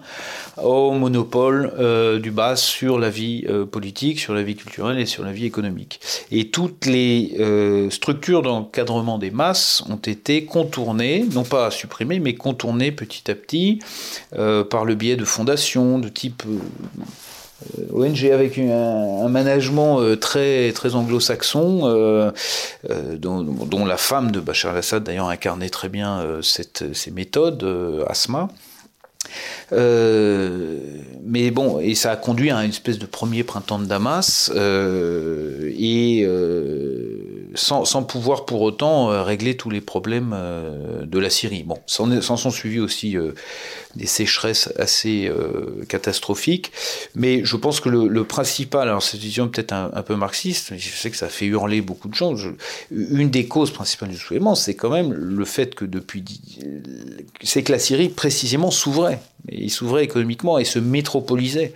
au 0.62 0.92
monopole 0.92 1.74
euh, 1.78 2.18
du 2.20 2.32
bas 2.32 2.56
sur 2.56 2.98
la 2.98 3.10
vie 3.10 3.44
euh, 3.50 3.66
politique, 3.66 4.20
sur 4.20 4.34
la 4.34 4.42
vie 4.42 4.56
culturelle 4.56 5.00
et 5.00 5.06
sur 5.06 5.24
la 5.26 5.34
vie 5.34 5.46
économique. 5.46 6.00
Et 6.32 6.50
toutes 6.50 6.86
les 6.86 7.36
euh, 7.40 7.90
structures 7.90 8.42
d'encadrement 8.42 9.18
des 9.18 9.32
masses 9.32 9.84
ont 9.90 9.98
été 9.98 10.46
contournées, 10.46 11.26
non 11.34 11.44
pas 11.44 11.72
supprimées, 11.72 12.20
mais 12.20 12.36
contournées 12.36 12.92
petit 12.92 13.30
à 13.30 13.36
petit 13.36 13.80
par 14.32 14.86
le 14.86 14.96
biais 14.96 15.16
de 15.16 15.26
fondations 15.26 16.00
de 16.00 16.10
type 16.10 16.44
ONG 17.94 18.26
avec 18.26 18.58
un, 18.58 19.28
management 19.30 20.16
très, 20.20 20.72
très 20.74 20.96
anglo-saxon, 20.96 22.32
dont, 23.18 23.86
la 23.86 23.98
femme 23.98 24.32
de 24.32 24.40
Bachar 24.40 24.72
al-Assad 24.72 25.04
d'ailleurs 25.04 25.30
incarnait 25.30 25.70
très 25.70 25.90
bien 25.90 26.40
cette, 26.42 26.94
ces 26.94 27.12
méthodes, 27.12 27.66
Asma. 28.08 28.50
Euh, 29.72 30.80
mais 31.24 31.52
bon, 31.52 31.80
et 31.80 31.96
ça 31.96 32.12
a 32.12 32.16
conduit 32.16 32.52
à 32.52 32.64
une 32.64 32.70
espèce 32.70 33.00
de 33.00 33.06
premier 33.06 33.44
printemps 33.44 33.80
de 33.80 33.86
Damas, 33.86 34.52
euh, 34.56 35.74
et 35.78 36.24
euh, 36.24 37.50
sans, 37.56 37.86
sans, 37.86 38.04
pouvoir 38.04 38.46
pour 38.46 38.62
autant 38.62 39.24
régler 39.24 39.58
tous 39.58 39.70
les 39.70 39.82
problèmes 39.82 40.36
de 41.04 41.20
la 41.20 41.30
Syrie. 41.30 41.64
Bon, 41.64 41.78
s'en 41.88 42.38
sont 42.38 42.52
suivis 42.52 42.80
aussi 42.80 43.16
des 43.96 44.06
sécheresses 44.06 44.72
assez 44.78 45.32
catastrophiques. 45.88 46.72
Mais 47.16 47.44
je 47.44 47.56
pense 47.56 47.80
que 47.80 47.90
le, 47.90 48.24
principal, 48.24 48.88
alors 48.90 49.04
cette 49.04 49.20
vision 49.20 49.48
peut-être 49.48 49.74
un, 49.74 50.02
peu 50.02 50.16
marxiste, 50.16 50.74
je 50.78 50.90
sais 50.90 51.12
que 51.12 51.18
ça 51.18 51.30
fait 51.30 51.46
hurler 51.46 51.82
beaucoup 51.82 52.08
de 52.08 52.16
gens. 52.16 52.36
une 52.92 53.30
des 53.30 53.48
causes 53.48 53.72
principales 53.72 54.10
du 54.10 54.18
soulèvement, 54.18 54.56
c'est 54.56 54.76
quand 54.76 54.90
même 54.90 55.14
le 55.14 55.46
fait 55.46 55.76
que 55.76 55.86
depuis, 55.86 56.24
c'est 57.44 57.64
que 57.64 57.72
la 57.72 57.80
Syrie 57.80 58.10
précisément 58.10 58.72
s'ouvrait 58.72 59.20
il 59.52 59.70
s'ouvrait 59.70 60.04
économiquement 60.04 60.58
et 60.58 60.66
se 60.66 60.80
métropolisait. 60.80 61.74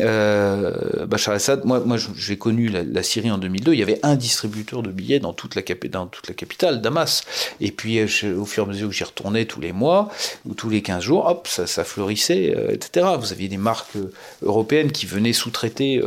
Euh, 0.00 1.06
Bachar 1.06 1.32
al-Assad, 1.32 1.64
moi, 1.64 1.96
j'ai 2.16 2.36
connu 2.36 2.68
la, 2.68 3.02
Syrie 3.02 3.30
en 3.30 3.38
2002, 3.38 3.72
il 3.72 3.78
y 3.78 3.82
avait 3.82 4.00
un 4.02 4.16
distributeur 4.16 4.82
de 4.82 4.90
billets 4.90 5.20
dans 5.20 5.32
toute 5.32 5.54
la, 5.54 5.62
dans 5.90 6.06
toute 6.06 6.28
la 6.28 6.34
capitale, 6.34 6.80
Damas. 6.80 7.22
Et 7.60 7.70
puis 7.70 7.98
euh, 7.98 8.36
au 8.36 8.44
fur 8.44 8.64
et 8.64 8.66
à 8.66 8.68
mesure 8.68 8.88
que 8.88 8.94
j'y 8.94 9.04
retournais 9.04 9.44
tous 9.44 9.60
les 9.60 9.72
mois 9.72 10.10
ou 10.44 10.54
tous 10.54 10.68
les 10.68 10.82
15 10.82 11.02
jours, 11.02 11.26
hop, 11.26 11.48
ça, 11.64 11.84
fleurissait, 11.84 12.54
euh, 12.56 12.72
etc. 12.72 13.06
Vous 13.18 13.32
aviez 13.32 13.48
des 13.48 13.56
marques 13.56 13.96
euh, 13.96 14.12
européennes 14.42 14.92
qui 14.92 15.06
venaient 15.06 15.32
sous-traiter 15.32 16.02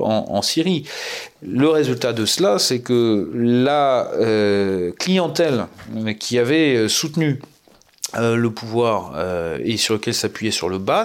en, 0.00 0.26
en, 0.28 0.42
Syrie. 0.42 0.84
Le 1.42 1.68
résultat 1.68 2.12
de 2.12 2.26
cela, 2.26 2.58
c'est 2.58 2.80
que 2.80 3.30
la 3.34 4.10
clientèle 4.98 5.66
qui 6.18 6.38
avait 6.38 6.88
soutenu 6.88 7.40
euh, 8.14 8.36
le 8.36 8.50
pouvoir 8.50 9.14
euh, 9.16 9.58
et 9.64 9.78
sur 9.78 9.94
lequel 9.94 10.12
s'appuyait 10.12 10.50
sur 10.50 10.68
le 10.68 10.76
euh, 10.76 11.04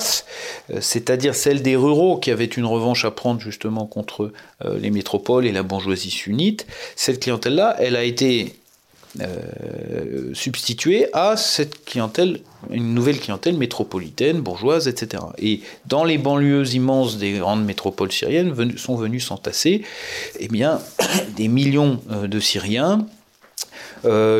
c'est-à-dire 0.81 1.35
celle 1.35 1.61
des 1.61 1.77
ruraux 1.77 2.17
qui 2.17 2.31
avaient 2.31 2.43
une 2.43 2.65
revanche 2.65 3.05
à 3.05 3.11
prendre 3.11 3.39
justement 3.39 3.85
contre 3.85 4.33
les 4.65 4.89
métropoles 4.89 5.45
et 5.45 5.51
la 5.51 5.63
bourgeoisie 5.63 6.09
sunnite, 6.09 6.65
cette 6.95 7.21
clientèle-là, 7.21 7.75
elle 7.79 7.95
a 7.95 8.03
été 8.03 8.55
substituée 10.33 11.07
à 11.13 11.37
cette 11.37 11.85
clientèle, 11.85 12.41
une 12.69 12.93
nouvelle 12.93 13.19
clientèle 13.19 13.57
métropolitaine, 13.57 14.41
bourgeoise, 14.41 14.87
etc. 14.87 15.23
Et 15.37 15.61
dans 15.87 16.03
les 16.03 16.17
banlieues 16.17 16.67
immenses 16.73 17.17
des 17.17 17.33
grandes 17.33 17.65
métropoles 17.65 18.11
syriennes 18.11 18.77
sont 18.77 18.95
venus 18.95 19.25
s'entasser 19.25 19.83
eh 20.39 20.47
des 21.35 21.47
millions 21.47 21.99
de 22.09 22.39
Syriens 22.39 22.99
euh, 22.99 23.16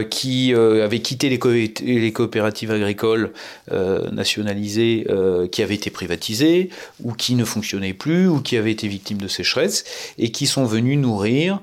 qui 0.09 0.53
euh, 0.53 0.83
avaient 0.83 0.99
quitté 0.99 1.29
les, 1.29 2.11
coopératives 2.11 2.71
agricoles 2.71 3.31
euh, 3.71 4.09
nationalisées, 4.11 5.07
qui 5.51 5.61
avaient 5.61 5.75
été 5.75 5.89
privatisées, 5.89 6.69
ou 7.03 7.13
qui 7.13 7.35
ne 7.35 7.45
fonctionnaient 7.45 7.93
plus, 7.93 8.27
ou 8.27 8.41
qui 8.41 8.57
avaient 8.57 8.71
été 8.71 8.87
victimes 8.87 9.17
de 9.17 9.27
sécheresse, 9.27 9.83
et 10.17 10.31
qui 10.31 10.47
sont 10.47 10.65
venus 10.65 10.97
nourrir 10.97 11.59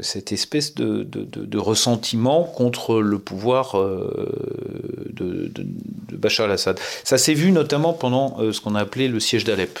cette 0.00 0.32
espèce 0.32 0.74
de, 0.74 1.58
ressentiment 1.58 2.44
contre 2.44 3.00
le 3.00 3.18
pouvoir 3.18 3.76
de, 3.76 5.50
Bachar 6.12 6.46
al-Assad. 6.46 6.78
Ça 7.04 7.18
s'est 7.18 7.34
vu 7.34 7.52
notamment 7.52 7.92
pendant 7.92 8.52
ce 8.52 8.60
qu'on 8.60 8.74
a 8.74 8.80
appelé 8.80 9.08
le 9.08 9.20
siège 9.20 9.44
d'Alep. 9.44 9.78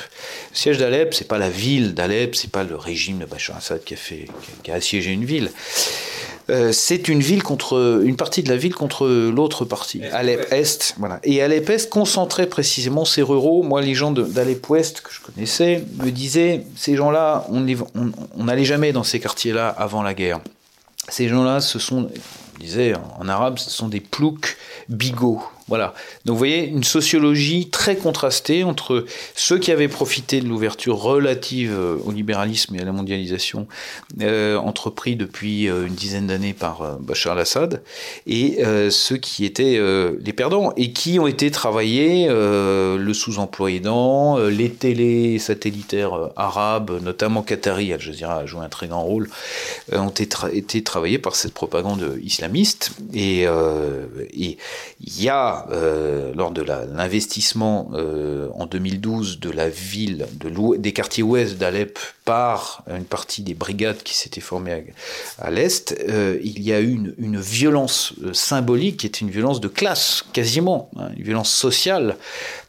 Le 0.52 0.56
siège 0.56 0.78
d'Alep, 0.78 1.14
c'est 1.14 1.26
pas 1.26 1.38
la 1.38 1.50
ville 1.50 1.94
d'Alep, 1.94 2.34
c'est 2.36 2.50
pas 2.50 2.64
le 2.64 2.76
régime 2.76 3.18
de 3.18 3.24
Bachar 3.24 3.56
al-Assad 3.56 3.82
qui 3.84 4.70
a 4.70 4.74
assiégé 4.74 5.12
une 5.12 5.24
ville. 5.24 5.50
Euh, 6.50 6.72
c'est 6.72 7.08
une 7.08 7.20
ville 7.20 7.42
contre 7.42 8.00
une 8.02 8.16
partie 8.16 8.42
de 8.42 8.48
la 8.48 8.56
ville 8.56 8.74
contre 8.74 9.06
l'autre 9.06 9.64
partie, 9.64 10.02
Alep 10.12 10.50
Est, 10.50 10.94
voilà. 10.98 11.20
Et 11.22 11.42
Alep 11.42 11.68
Est 11.68 11.90
concentrait 11.90 12.46
précisément 12.46 13.04
ces 13.04 13.22
ruraux. 13.22 13.62
Moi, 13.62 13.82
les 13.82 13.94
gens 13.94 14.12
d'Alep 14.12 14.68
Ouest 14.70 15.02
que 15.02 15.10
je 15.12 15.20
connaissais 15.20 15.84
me 16.02 16.10
disaient 16.10 16.64
ces 16.74 16.96
gens-là, 16.96 17.46
on 17.50 18.44
n'allait 18.44 18.64
jamais 18.64 18.92
dans 18.92 19.04
ces 19.04 19.20
quartiers-là 19.20 19.68
avant 19.68 20.02
la 20.02 20.14
guerre. 20.14 20.40
Ces 21.08 21.28
gens-là, 21.28 21.60
ce 21.60 21.78
sont, 21.78 22.08
on 22.56 22.60
disait 22.60 22.94
en 23.18 23.28
arabe, 23.28 23.58
ce 23.58 23.70
sont 23.70 23.88
des 23.88 24.00
ploucs 24.00 24.56
bigots. 24.88 25.42
Voilà. 25.68 25.94
Donc 26.24 26.34
vous 26.34 26.38
voyez 26.38 26.66
une 26.66 26.84
sociologie 26.84 27.68
très 27.68 27.96
contrastée 27.96 28.64
entre 28.64 29.04
ceux 29.34 29.58
qui 29.58 29.70
avaient 29.70 29.88
profité 29.88 30.40
de 30.40 30.48
l'ouverture 30.48 30.96
relative 30.96 31.72
euh, 31.72 31.96
au 32.04 32.10
libéralisme 32.10 32.74
et 32.76 32.80
à 32.80 32.84
la 32.84 32.92
mondialisation 32.92 33.68
euh, 34.22 34.56
entrepris 34.56 35.14
depuis 35.14 35.68
euh, 35.68 35.86
une 35.86 35.94
dizaine 35.94 36.26
d'années 36.26 36.54
par 36.54 36.98
Bachar 36.98 37.34
al-Assad 37.34 37.82
et 38.26 38.58
ceux 38.90 39.16
qui 39.16 39.44
étaient 39.44 39.80
les 40.20 40.32
perdants 40.32 40.72
et 40.76 40.92
qui 40.92 41.18
ont 41.18 41.26
été 41.26 41.50
travaillés 41.50 42.28
le 42.28 43.12
sous-emploi 43.12 43.70
aidant, 43.72 44.38
les 44.38 44.70
télés 44.70 45.38
satellitaires 45.38 46.30
arabes, 46.36 47.00
notamment 47.02 47.42
Qatari, 47.42 47.92
Al 47.92 48.00
Jazeera 48.00 48.38
a 48.38 48.46
joué 48.46 48.60
un 48.60 48.68
très 48.68 48.88
grand 48.88 49.02
rôle, 49.02 49.28
ont 49.92 50.08
été, 50.08 50.28
été 50.52 50.82
travaillés 50.82 51.18
par 51.18 51.36
cette 51.36 51.52
propagande 51.52 52.18
islamiste 52.22 52.92
et 53.12 53.46
il 54.32 54.56
y 55.22 55.28
a 55.28 55.57
euh, 55.70 56.32
lors 56.34 56.50
de 56.50 56.62
l'investissement 56.62 57.90
euh, 57.94 58.48
en 58.54 58.66
2012 58.66 59.40
de 59.40 59.50
la 59.50 59.68
ville, 59.68 60.26
de 60.34 60.76
des 60.76 60.92
quartiers 60.92 61.22
ouest 61.22 61.56
d'Alep 61.56 61.98
par 62.24 62.82
une 62.88 63.04
partie 63.04 63.42
des 63.42 63.54
brigades 63.54 64.02
qui 64.02 64.16
s'étaient 64.16 64.40
formées 64.40 64.92
à, 65.38 65.50
l'est, 65.50 65.96
euh, 66.08 66.38
il 66.42 66.62
y 66.62 66.72
a 66.72 66.80
eu 66.80 67.14
une, 67.18 67.40
violence 67.40 68.14
symbolique 68.32 68.98
qui 68.98 69.06
est 69.06 69.20
une 69.20 69.30
violence 69.30 69.60
de 69.60 69.68
classe, 69.68 70.24
quasiment, 70.32 70.90
hein, 70.96 71.08
une 71.16 71.22
violence 71.22 71.50
sociale. 71.50 72.16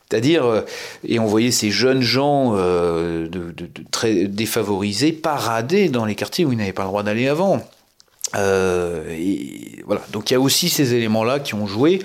C'est-à-dire, 0.09 0.63
et 1.07 1.19
on 1.19 1.25
voyait 1.25 1.51
ces 1.51 1.69
jeunes 1.69 2.01
gens 2.01 2.57
très 3.91 4.25
défavorisés 4.25 5.11
parader 5.11 5.87
dans 5.89 6.05
les 6.05 6.15
quartiers 6.15 6.45
où 6.45 6.51
ils 6.51 6.57
n'avaient 6.57 6.73
pas 6.73 6.81
le 6.81 6.87
droit 6.87 7.03
d'aller 7.03 7.27
avant. 7.27 7.61
et 8.35 9.83
voilà. 9.85 10.01
Donc 10.11 10.31
il 10.31 10.33
y 10.33 10.35
a 10.35 10.39
aussi 10.39 10.67
ces 10.67 10.95
éléments-là 10.95 11.39
qui 11.39 11.53
ont 11.53 11.67
joué. 11.67 11.99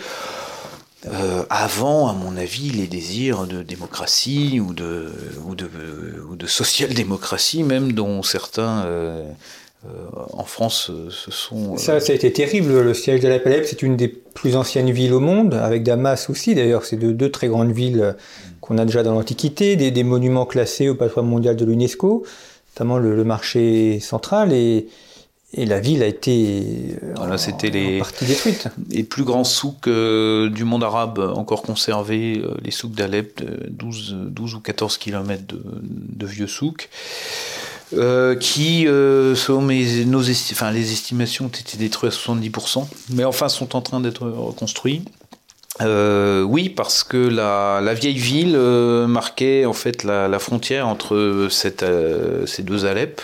Euh, 1.07 1.45
avant, 1.51 2.09
à 2.09 2.13
mon 2.13 2.37
avis, 2.37 2.71
les 2.71 2.87
désirs 2.87 3.47
de 3.47 3.63
démocratie 3.63 4.61
ou 4.61 4.73
de, 4.73 5.07
ou 5.47 5.55
de, 5.55 5.69
ou 6.31 6.37
de 6.37 6.47
social-démocratie, 6.47 7.63
même 7.63 7.93
dont 7.93 8.23
certains 8.23 8.85
euh, 8.87 9.23
euh, 9.87 9.89
en 10.33 10.45
France 10.45 10.91
se 11.11 11.31
sont. 11.31 11.77
Ça, 11.77 12.01
ça 12.01 12.13
a 12.13 12.15
été 12.15 12.33
terrible. 12.33 12.81
Le 12.81 12.95
siège 12.95 13.21
de 13.21 13.29
la 13.29 13.39
Palais, 13.39 13.65
c'est 13.65 13.83
une 13.83 13.97
des 13.97 14.09
plus 14.09 14.57
anciennes 14.57 14.91
villes 14.91 15.13
au 15.13 15.21
monde, 15.21 15.55
avec 15.55 15.83
Damas 15.83 16.31
aussi. 16.31 16.55
D'ailleurs, 16.55 16.85
c'est 16.85 16.97
deux, 16.97 17.31
très 17.31 17.49
grandes 17.49 17.73
villes 17.73 18.17
qu'on 18.61 18.79
a 18.79 18.87
déjà 18.87 19.03
dans 19.03 19.13
l'Antiquité, 19.13 19.77
des, 19.77 19.91
des, 19.91 20.05
monuments 20.05 20.47
classés 20.47 20.89
au 20.89 20.95
patrimoine 20.95 21.29
mondial 21.29 21.55
de 21.55 21.67
l'UNESCO, 21.67 22.25
notamment 22.73 22.97
le, 22.97 23.15
le, 23.15 23.25
marché 23.25 24.01
central. 24.01 24.55
Et 24.55 24.87
et 25.57 25.67
la 25.67 25.81
ville 25.81 26.03
a 26.03 26.07
été 26.07 26.97
euh, 27.03 27.13
voilà, 27.17 27.39
c'était 27.39 27.71
les, 27.71 27.99
partie 27.99 28.25
détruite. 28.25 28.69
Les 28.91 29.05
plus 29.05 29.25
grands 29.25 29.45
souks 29.45 29.87
euh, 29.87 30.51
du 30.51 30.65
monde 30.65 30.83
arabe 30.83 31.19
encore 31.19 31.63
conservés, 31.63 32.43
euh, 32.45 32.55
les 32.63 32.73
souks 32.73 32.93
d'Alep, 32.93 33.41
12, 33.71 34.17
12 34.31 34.55
ou 34.55 34.61
14 34.61 34.99
km 34.99 35.43
de, 35.47 36.27
vieux 36.27 36.47
souks, 36.47 36.89
qui, 38.41 38.85
selon 38.87 39.63
mes, 39.63 40.05
nos 40.05 40.29
enfin, 40.29 40.73
les 40.73 40.93
estimations, 40.93 41.45
ont 41.45 41.49
été 41.49 41.77
détruits 41.77 42.09
à 42.09 42.13
70%, 42.13 42.87
mais 43.11 43.25
enfin 43.25 43.49
sont 43.49 43.77
en 43.77 43.83
train 43.83 44.01
d'être 44.01 44.29
reconstruits. 44.29 45.05
oui, 45.81 46.69
parce 46.71 47.05
que 47.05 47.17
la, 47.17 47.81
la 47.81 47.95
vieille 47.95 48.19
ville 48.19 48.57
marquait 49.07 49.67
en 49.67 49.75
fait 49.75 50.03
la, 50.03 50.27
la 50.27 50.39
frontière 50.41 50.89
entre 50.89 51.47
cette, 51.51 51.85
ces 52.47 52.63
deux 52.63 52.87
Alep. 52.87 53.21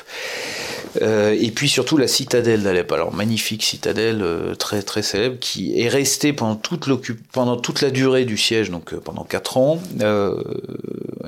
Euh, 1.00 1.36
et 1.38 1.50
puis 1.50 1.68
surtout 1.68 1.96
la 1.96 2.08
citadelle 2.08 2.62
d'Alep. 2.62 2.92
Alors 2.92 3.14
magnifique 3.14 3.62
citadelle 3.62 4.22
euh, 4.22 4.54
très 4.54 4.82
très 4.82 5.02
célèbre 5.02 5.38
qui 5.40 5.80
est 5.80 5.88
restée 5.88 6.32
pendant 6.32 6.56
toute, 6.56 6.86
pendant 7.32 7.56
toute 7.56 7.80
la 7.80 7.90
durée 7.90 8.24
du 8.24 8.36
siège, 8.36 8.70
donc 8.70 8.92
euh, 8.92 9.00
pendant 9.00 9.24
4 9.24 9.56
ans, 9.56 9.80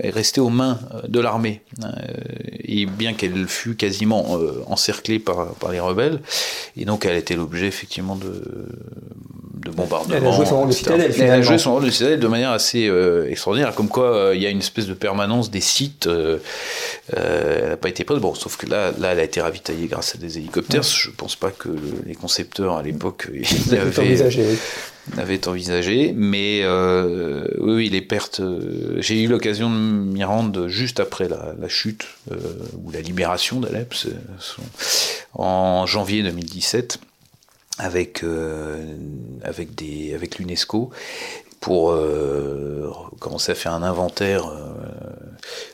est 0.01 0.11
restée 0.11 0.41
aux 0.41 0.49
mains 0.49 0.79
de 1.07 1.21
l'armée. 1.21 1.63
et 2.65 2.87
bien 2.87 3.15
qu'elle 3.15 3.47
fût 3.47 3.77
quasiment 3.77 4.39
encerclée 4.67 5.19
par, 5.19 5.55
par 5.55 5.71
les 5.73 5.81
rebelles, 5.81 6.21
et 6.77 6.85
donc 6.85 7.05
elle 7.05 7.17
était 7.17 7.37
l'objet 7.37 7.67
effectivement 7.67 8.17
de, 8.17 8.43
de 9.73 9.77
bombardements. 9.77 10.15
Elle 10.17 10.27
a 10.27 10.33
joué 10.33 10.47
son 10.47 10.59
rôle 10.59 10.69
de 10.69 10.73
citadelle. 10.73 11.13
Elle 11.19 11.31
a 11.31 11.43
joué 11.43 11.59
son 11.59 11.73
rôle 11.75 11.85
de 11.85 11.91
citadelle 11.91 12.21
de 12.21 12.29
manière 12.29 12.51
assez 12.51 12.91
extraordinaire, 13.29 13.75
comme 13.75 13.89
quoi 13.89 14.33
il 14.35 14.41
y 14.41 14.47
a 14.47 14.51
une 14.51 14.61
espèce 14.61 14.87
de 14.87 14.95
permanence 14.95 15.51
des 15.51 15.61
sites. 15.61 16.09
elle 16.09 17.69
n'a 17.69 17.77
pas 17.77 17.89
été 17.89 18.05
prise, 18.05 18.21
bon, 18.21 18.35
sauf 18.35 18.57
que 18.57 18.67
là, 18.67 18.93
là 18.99 19.13
elle 19.13 19.21
a 19.21 19.25
été 19.25 19.41
ravitaillé 19.41 19.87
grâce 19.87 20.15
à 20.15 20.19
des 20.19 20.39
hélicoptères. 20.39 20.83
Je 20.83 21.09
ne 21.09 21.15
pense 21.15 21.37
pas 21.37 21.51
que 21.51 21.69
les 22.07 22.15
concepteurs 22.15 22.77
à 22.77 22.83
l'époque 22.83 23.29
l'avaient 23.71 23.99
envisagé. 23.99 24.45
Avait 25.19 25.49
envisagé, 25.49 26.13
mais 26.15 26.61
euh, 26.63 27.45
oui, 27.59 27.89
les 27.89 28.03
pertes. 28.03 28.39
Euh, 28.39 28.95
j'ai 28.99 29.21
eu 29.21 29.27
l'occasion 29.27 29.69
de 29.69 29.75
m'y 29.75 30.23
rendre 30.23 30.69
juste 30.69 31.01
après 31.01 31.29
la, 31.29 31.69
chute 31.69 32.07
euh, 32.31 32.37
ou 32.85 32.93
la 32.93 33.01
libération 33.01 33.59
d'Alep 33.59 33.95
en 35.35 35.87
janvier 35.87 36.23
2017 36.23 37.01
avec 37.79 38.25
avec 39.43 39.75
des 39.75 40.15
avec 40.15 40.39
l'UNESCO 40.39 40.91
pour 41.61 41.97
commencer 43.19 43.53
à 43.53 43.55
faire 43.55 43.73
un 43.73 43.83
inventaire 43.83 44.53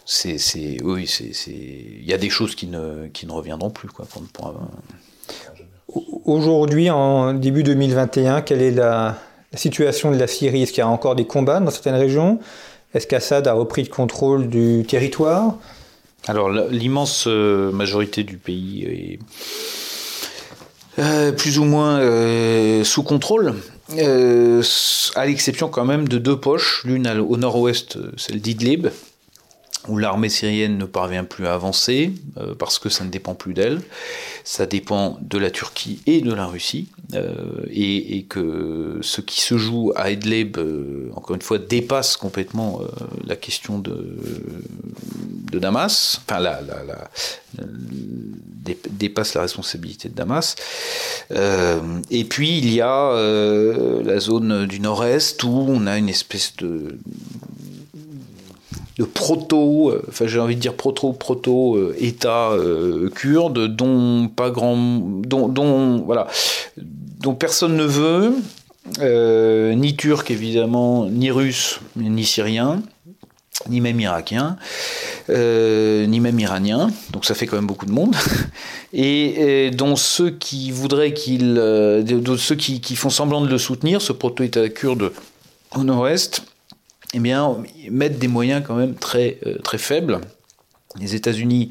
c'est, 0.04 0.38
c'est, 0.38 0.78
oui, 0.82 1.06
c'est, 1.06 1.32
il 1.50 2.04
y 2.08 2.14
a 2.14 2.18
des 2.18 2.30
choses 2.30 2.54
qui 2.54 2.66
ne, 2.66 3.08
qui 3.08 3.26
ne 3.26 3.32
reviendront 3.32 3.70
plus, 3.70 3.88
quoi. 3.88 4.06
Pour, 4.32 4.54
Aujourd'hui, 6.24 6.90
en 6.90 7.34
début 7.34 7.62
2021, 7.62 8.42
quelle 8.42 8.62
est 8.62 8.70
la, 8.70 9.18
la 9.52 9.58
situation 9.58 10.10
de 10.10 10.16
la 10.16 10.26
Syrie? 10.26 10.62
Est-ce 10.62 10.72
qu'il 10.72 10.80
y 10.80 10.86
a 10.86 10.88
encore 10.88 11.14
des 11.14 11.26
combats 11.26 11.60
dans 11.60 11.70
certaines 11.70 11.94
régions? 11.94 12.40
Est-ce 12.94 13.06
qu'Assad 13.06 13.46
a 13.48 13.52
repris 13.52 13.82
le 13.82 13.88
contrôle 13.88 14.48
du 14.48 14.84
territoire? 14.86 15.56
Alors 16.26 16.50
l'immense 16.50 17.26
euh, 17.26 17.70
majorité 17.70 18.24
du 18.24 18.36
pays 18.36 18.84
est 18.84 19.18
euh, 20.98 21.32
plus 21.32 21.58
ou 21.58 21.64
moins 21.64 22.00
euh, 22.00 22.84
sous 22.84 23.02
contrôle. 23.02 23.54
à 25.14 25.26
l'exception 25.26 25.68
quand 25.68 25.84
même 25.84 26.08
de 26.08 26.18
deux 26.18 26.38
poches, 26.38 26.82
l'une 26.84 27.08
au 27.08 27.36
nord-ouest, 27.36 27.98
celle 28.16 28.40
d'Idlib, 28.40 28.88
où 29.88 29.96
l'armée 29.96 30.28
syrienne 30.28 30.78
ne 30.78 30.84
parvient 30.84 31.24
plus 31.24 31.46
à 31.46 31.54
avancer 31.54 32.12
euh, 32.36 32.54
parce 32.54 32.78
que 32.78 32.88
ça 32.88 33.04
ne 33.04 33.10
dépend 33.10 33.34
plus 33.34 33.54
d'elle, 33.54 33.80
ça 34.44 34.66
dépend 34.66 35.18
de 35.20 35.38
la 35.38 35.50
Turquie 35.50 36.00
et 36.06 36.20
de 36.20 36.32
la 36.32 36.46
Russie, 36.46 36.88
euh, 37.14 37.64
et, 37.70 38.24
que 38.28 38.98
ce 39.00 39.20
qui 39.20 39.40
se 39.40 39.56
joue 39.56 39.92
à 39.96 40.10
Idlib, 40.10 40.58
euh, 40.58 41.10
encore 41.14 41.36
une 41.36 41.42
fois, 41.42 41.58
dépasse 41.58 42.16
complètement 42.16 42.80
la 43.26 43.36
question 43.36 43.78
de, 43.78 44.18
Damas, 45.52 46.20
enfin 46.20 46.40
la, 46.40 46.60
dépasse 48.90 49.34
la 49.34 49.42
responsabilité 49.42 50.08
de 50.08 50.14
Damas. 50.14 50.54
et 52.10 52.24
puis 52.24 52.58
il 52.58 52.72
y 52.72 52.80
a 52.80 53.12
la 54.04 54.20
zone 54.20 54.66
du 54.66 54.80
nord-est 54.80 55.42
où 55.42 55.64
on 55.68 55.86
a 55.86 55.96
une 55.96 56.08
espèce 56.08 56.54
de 56.56 56.98
de 58.98 59.04
proto, 59.04 59.90
euh, 59.90 60.02
enfin 60.08 60.26
j'ai 60.26 60.40
envie 60.40 60.56
de 60.56 60.60
dire 60.60 60.74
proto 60.74 61.12
proto 61.12 61.76
euh, 61.76 61.94
État 61.98 62.50
euh, 62.50 63.08
kurde 63.10 63.68
dont 63.68 64.28
pas 64.28 64.50
grand, 64.50 64.76
dont, 64.76 66.02
voilà, 66.04 66.26
dont 66.76 67.34
personne 67.34 67.76
ne 67.76 67.84
veut, 67.84 68.34
ni 69.76 69.96
turc 69.96 70.30
évidemment, 70.30 71.06
ni 71.06 71.30
russe, 71.30 71.80
ni 71.96 72.24
syrien 72.24 72.82
ni 73.68 73.80
même 73.80 73.98
irakien, 73.98 74.56
ni 75.28 76.20
même 76.20 76.38
iranien, 76.38 76.90
donc 77.12 77.24
ça 77.24 77.34
fait 77.34 77.46
quand 77.46 77.56
même 77.56 77.66
beaucoup 77.66 77.86
de 77.86 77.90
monde, 77.90 78.14
et, 78.92 79.70
dont 79.72 79.96
ceux 79.96 80.30
qui 80.30 80.70
voudraient 80.70 81.12
qu'il, 81.12 81.56
ceux 82.38 82.54
qui, 82.54 82.96
font 82.96 83.10
semblant 83.10 83.40
de 83.40 83.48
le 83.48 83.58
soutenir, 83.58 84.00
ce 84.00 84.12
proto-État 84.12 84.68
kurde 84.68 85.10
au 85.74 85.82
nord-est, 85.82 86.44
eh 87.14 87.20
bien, 87.20 87.56
mettre 87.90 88.18
des 88.18 88.28
moyens 88.28 88.62
quand 88.66 88.74
même 88.74 88.94
très, 88.94 89.38
euh, 89.46 89.58
très 89.58 89.78
faibles. 89.78 90.20
Les 90.98 91.14
États-Unis 91.14 91.70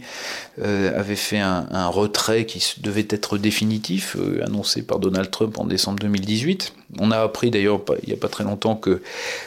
euh, 0.61 0.97
avaient 0.97 1.15
fait 1.15 1.39
un, 1.39 1.87
retrait 1.89 2.45
qui 2.45 2.63
devait 2.81 3.07
être 3.09 3.37
définitif, 3.37 4.15
euh, 4.15 4.43
annoncé 4.45 4.83
par 4.83 4.99
Donald 4.99 5.29
Trump 5.31 5.57
en 5.57 5.65
décembre 5.65 5.99
2018. 5.99 6.73
On 6.99 7.11
a 7.11 7.19
appris 7.19 7.51
d'ailleurs 7.51 7.81
il 8.03 8.09
n'y 8.09 8.13
a 8.13 8.17
pas 8.17 8.29
très 8.29 8.43
longtemps 8.43 8.75
que 8.75 9.01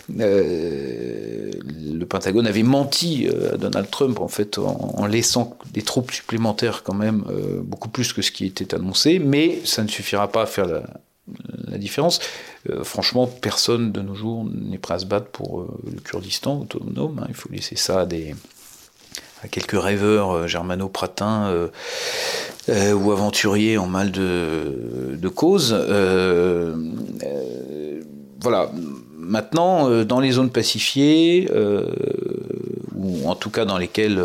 le 0.09 2.05
Pentagone 2.05 2.47
avait 2.47 2.65
menti 2.65 3.29
à 3.53 3.57
Donald 3.57 3.89
Trump 3.91 4.21
en 4.21 4.29
fait 4.29 4.59
en, 4.59 5.07
laissant 5.07 5.57
des 5.73 5.83
troupes 5.83 6.11
supplémentaires 6.11 6.83
quand 6.83 6.95
même 6.95 7.25
beaucoup 7.63 7.89
plus 7.89 8.13
que 8.13 8.23
ce 8.23 8.33
qui 8.33 8.45
était 8.47 8.75
annoncé, 8.75 9.19
mais 9.19 9.61
ça 9.65 9.83
ne 9.83 9.89
suffira 9.89 10.31
pas 10.31 10.43
à 10.43 10.47
faire 10.47 10.67
la 11.69 11.79
différence. 11.79 12.21
Euh, 12.69 12.85
franchement, 12.85 13.27
personne 13.27 13.91
de 13.93 14.01
nos 14.01 14.15
jours 14.15 14.45
n'est 14.45 14.79
prêt 14.79 14.95
à 14.95 14.99
se 14.99 15.07
battre 15.07 15.29
pour 15.29 15.61
euh, 15.61 15.69
le 15.91 16.01
Kurdistan 16.01 16.61
autonome. 16.61 17.21
Hein. 17.21 17.27
Il 17.29 17.35
faut 17.35 17.49
laisser 17.51 17.77
ça 17.77 18.01
à, 18.01 18.07
des, 18.07 18.35
quelques 19.51 19.81
rêveurs 19.81 20.33
euh, 20.33 20.47
germano-pratins 20.47 21.69
ou 22.69 23.13
aventuriers 23.13 23.79
en 23.79 23.87
mal 23.87 24.13
de, 24.13 25.17
de 25.17 25.29
cause. 25.29 25.75
voilà. 28.41 28.71
Maintenant, 29.17 30.05
dans 30.05 30.19
les 30.19 30.33
zones 30.33 30.51
pacifiées, 30.51 31.49
ou 32.97 33.29
en 33.29 33.35
tout 33.37 33.51
cas 33.51 33.65
dans 33.65 33.79
lesquelles 33.79 34.21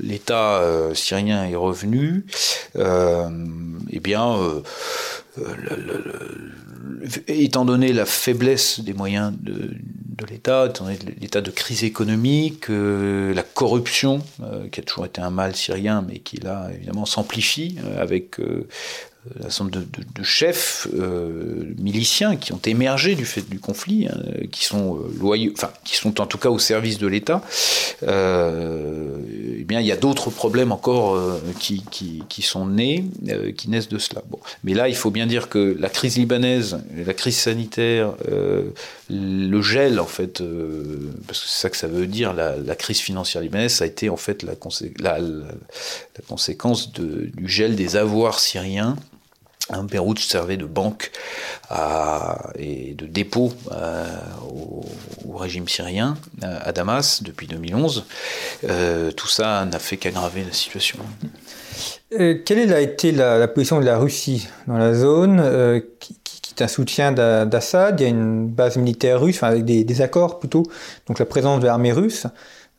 l'État 0.00 0.62
syrien 0.94 1.44
est 1.44 1.56
revenu, 1.56 2.26
eh 2.76 4.00
bien, 4.00 4.36
étant 7.28 7.64
donné 7.64 7.92
la 7.92 8.06
faiblesse 8.06 8.80
des 8.80 8.92
moyens 8.92 9.32
de, 9.40 9.70
l'État, 10.28 10.66
étant 10.66 10.84
donné 10.84 10.98
l'état 11.20 11.40
de 11.40 11.50
crise 11.50 11.84
économique, 11.84 12.70
euh, 12.70 13.34
la 13.34 13.42
corruption, 13.42 14.22
euh, 14.42 14.68
qui 14.68 14.80
a 14.80 14.82
toujours 14.82 15.06
été 15.06 15.20
un 15.20 15.30
mal 15.30 15.54
syrien, 15.54 16.04
mais 16.06 16.18
qui 16.18 16.38
là 16.38 16.68
évidemment 16.74 17.06
s'amplifie 17.06 17.76
euh, 17.84 18.02
avec 18.02 18.36
un 19.44 19.50
certain 19.50 19.80
de, 19.80 20.22
chefs 20.22 20.88
euh, 20.94 21.64
miliciens 21.78 22.36
qui 22.36 22.52
ont 22.52 22.60
émergé 22.64 23.14
du 23.14 23.24
fait 23.24 23.48
du 23.48 23.60
conflit, 23.60 24.06
hein, 24.06 24.18
qui 24.50 24.64
sont 24.64 24.96
euh, 24.96 25.14
loyaux, 25.18 25.52
enfin 25.54 25.70
qui 25.84 25.96
sont 25.96 26.20
en 26.20 26.26
tout 26.26 26.38
cas 26.38 26.50
au 26.50 26.58
service 26.58 26.98
de 26.98 27.06
l'État. 27.06 27.42
Euh, 28.02 29.16
eh 29.58 29.64
bien, 29.64 29.80
il 29.80 29.86
y 29.86 29.92
a 29.92 29.96
d'autres 29.96 30.30
problèmes 30.30 30.72
encore 30.72 31.18
qui, 31.58 31.82
qui, 32.28 32.42
sont 32.42 32.66
nés, 32.66 33.04
qui 33.56 33.68
naissent 33.68 33.88
de 33.88 33.98
cela. 33.98 34.22
Bon. 34.30 34.38
Mais 34.64 34.74
là, 34.74 34.88
il 34.88 34.96
faut 34.96 35.10
bien 35.10 35.26
dire 35.26 35.48
que 35.48 35.76
la 35.78 35.88
crise 35.88 36.16
libanaise, 36.16 36.78
la 36.94 37.14
crise 37.14 37.36
sanitaire, 37.36 38.12
le 39.10 39.62
gel 39.62 39.98
en 39.98 40.06
fait, 40.06 40.42
parce 41.26 41.40
que 41.40 41.48
c'est 41.48 41.60
ça 41.62 41.70
que 41.70 41.76
ça 41.76 41.88
veut 41.88 42.06
dire, 42.06 42.32
la, 42.32 42.76
crise 42.76 43.00
financière 43.00 43.42
libanaise, 43.42 43.72
ça 43.72 43.84
a 43.84 43.86
été 43.86 44.08
en 44.08 44.16
fait 44.16 44.42
la, 44.42 44.52
la, 45.00 45.18
conséquence 46.28 46.92
du 46.92 47.48
gel 47.48 47.76
des 47.76 47.96
avoirs 47.96 48.38
syriens 48.38 48.96
Beyrouth 49.70 50.18
servait 50.18 50.56
de 50.56 50.64
banque 50.64 51.10
et 52.58 52.94
de 52.94 53.06
dépôt 53.06 53.52
euh, 53.72 54.04
au, 54.48 55.36
régime 55.36 55.68
syrien 55.68 56.16
à 56.42 56.72
Damas 56.72 57.22
depuis 57.22 57.46
2011. 57.46 58.06
Euh, 58.64 59.10
tout 59.10 59.28
ça 59.28 59.66
n'a 59.66 59.78
fait 59.78 59.96
qu'aggraver 59.96 60.44
la 60.44 60.52
situation. 60.52 60.98
Euh, 62.18 62.38
quelle 62.44 62.72
a 62.72 62.80
été 62.80 63.12
la, 63.12 63.46
position 63.48 63.80
de 63.80 63.84
la 63.84 63.98
Russie 63.98 64.48
dans 64.66 64.78
la 64.78 64.94
zone 64.94 65.82
qui, 65.98 66.16
est 66.56 66.62
un 66.62 66.68
soutien 66.68 67.12
d'Assad? 67.12 68.00
Il 68.00 68.02
y 68.04 68.06
a 68.06 68.08
une 68.08 68.48
base 68.48 68.78
militaire 68.78 69.20
russe, 69.20 69.42
avec 69.42 69.64
des, 69.64 69.84
des, 69.84 70.00
accords 70.00 70.38
plutôt, 70.38 70.62
donc 71.06 71.18
la 71.18 71.26
présence 71.26 71.60
de 71.60 71.66
l'armée 71.66 71.92
russe. 71.92 72.26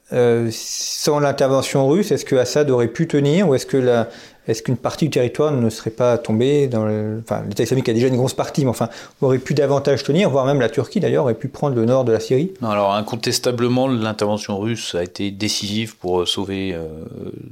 sans 0.10 1.20
l'intervention 1.20 1.88
russe, 1.88 2.12
est-ce 2.12 2.26
que 2.26 2.38
Assad 2.38 2.72
aurait 2.72 2.88
pu 2.88 3.08
tenir 3.08 3.50
ou 3.50 3.54
est-ce 3.54 3.68
que 3.68 3.78
la, 3.78 4.10
est-ce 4.48 4.64
qu'une 4.64 4.78
partie 4.78 5.06
du 5.06 5.12
territoire 5.12 5.52
ne 5.52 5.70
serait 5.70 5.90
pas 5.90 6.18
tombée 6.18 6.68
dans. 6.68 6.88
Enfin, 7.20 7.44
l'État 7.48 7.64
islamique 7.64 7.90
a 7.90 7.94
déjà 7.94 8.08
une 8.08 8.18
grosse 8.18 8.34
partie, 8.34 8.64
mais 8.64 8.72
enfin, 8.72 8.90
aurait 9.22 9.40
pu 9.40 9.54
davantage 9.54 10.04
tenir, 10.04 10.30
voire 10.30 10.46
même 10.46 10.60
la 10.60 10.70
Turquie 10.70 11.00
d'ailleurs 11.00 11.24
aurait 11.24 11.34
pu 11.34 11.48
prendre 11.48 11.76
le 11.76 11.86
nord 11.86 12.06
de 12.06 12.12
la 12.12 12.20
Syrie? 12.20 12.54
Alors, 12.62 12.94
incontestablement, 12.94 13.88
l'intervention 13.88 14.60
russe 14.60 14.96
a 14.96 15.04
été 15.04 15.32
décisive 15.32 15.98
pour 15.98 16.22
euh, 16.22 16.26
sauver 16.26 16.74
euh, 16.74 16.88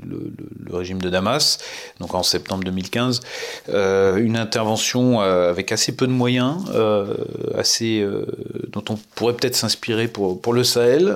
le, 0.06 0.32
régime 0.76 1.02
de 1.02 1.10
Damas, 1.10 1.60
donc 2.02 2.14
en 2.16 2.24
septembre 2.24 2.64
2015. 2.66 3.22
Euh, 3.70 4.18
une 4.18 4.36
intervention 4.36 5.22
avec 5.22 5.72
assez 5.72 5.96
peu 5.96 6.06
de 6.06 6.12
moyens, 6.12 6.58
assez, 7.58 8.06
dont 8.74 8.84
on 8.90 8.98
pourrait 9.16 9.36
peut-être 9.36 9.56
s'inspirer 9.56 10.10
pour, 10.10 10.54
le 10.54 10.64
Sahel, 10.66 11.16